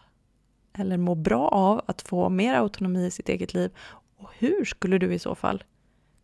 eller 0.74 0.98
må 0.98 1.16
bra 1.16 1.48
av 1.48 1.82
att 1.86 2.02
få 2.02 2.30
mer 2.30 2.54
autonomi 2.54 3.06
i 3.06 3.12
sitt 3.12 3.30
eget 3.30 3.54
liv? 3.54 3.72
Och 4.18 4.30
hur 4.38 4.66
skulle 4.66 4.98
du 4.98 5.14
i 5.14 5.20
så 5.20 5.36
fall 5.36 5.64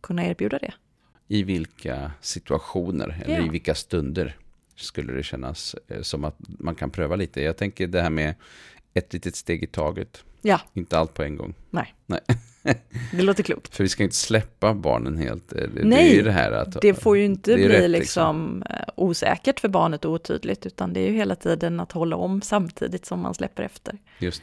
kunna 0.00 0.26
erbjuda 0.26 0.58
det? 0.58 0.74
I 1.28 1.42
vilka 1.42 2.12
situationer 2.20 3.22
eller 3.24 3.38
ja. 3.38 3.46
i 3.46 3.48
vilka 3.48 3.74
stunder 3.74 4.36
skulle 4.76 5.12
det 5.12 5.22
kännas 5.22 5.76
eh, 5.88 6.02
som 6.02 6.24
att 6.24 6.36
man 6.38 6.74
kan 6.74 6.90
pröva 6.90 7.16
lite? 7.16 7.42
Jag 7.42 7.56
tänker 7.56 7.86
det 7.86 8.02
här 8.02 8.10
med 8.10 8.34
ett 8.94 9.12
litet 9.12 9.36
steg 9.36 9.62
i 9.62 9.66
taget. 9.66 10.24
Ja. 10.42 10.60
Inte 10.74 10.98
allt 10.98 11.14
på 11.14 11.22
en 11.22 11.36
gång. 11.36 11.54
Nej. 11.70 11.94
Nej. 12.06 12.20
Det 13.12 13.22
låter 13.22 13.42
klokt. 13.42 13.76
För 13.76 13.84
vi 13.84 13.88
ska 13.88 14.02
inte 14.02 14.16
släppa 14.16 14.74
barnen 14.74 15.18
helt. 15.18 15.48
Det, 15.48 15.70
Nej, 15.72 16.14
det, 16.14 16.20
är 16.20 16.24
det, 16.24 16.32
här 16.32 16.52
att, 16.52 16.80
det 16.80 16.94
får 16.94 17.16
ju 17.16 17.24
inte 17.24 17.54
bli 17.54 17.68
rätt, 17.68 17.90
liksom, 17.90 18.62
liksom 18.62 18.62
eh, 18.70 18.92
osäkert 18.96 19.60
för 19.60 19.68
barnet 19.68 20.04
och 20.04 20.12
otydligt, 20.12 20.66
utan 20.66 20.92
det 20.92 21.00
är 21.00 21.10
ju 21.10 21.16
hela 21.16 21.34
tiden 21.34 21.80
att 21.80 21.92
hålla 21.92 22.16
om 22.16 22.42
samtidigt 22.42 23.06
som 23.06 23.20
man 23.20 23.34
släpper 23.34 23.62
efter. 23.62 23.98
Just 24.18 24.42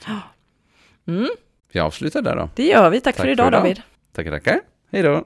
mm. 1.07 1.27
Vi 1.71 1.79
avslutar 1.79 2.21
där 2.21 2.35
då. 2.35 2.49
Det 2.55 2.65
gör 2.65 2.89
vi. 2.89 3.01
Tack, 3.01 3.15
Tack 3.15 3.25
för 3.25 3.31
idag, 3.31 3.45
för 3.45 3.51
idag. 3.51 3.61
David. 3.61 3.81
Tackar, 4.11 4.31
tackar. 4.31 4.59
Hej 4.91 5.03
då. 5.03 5.25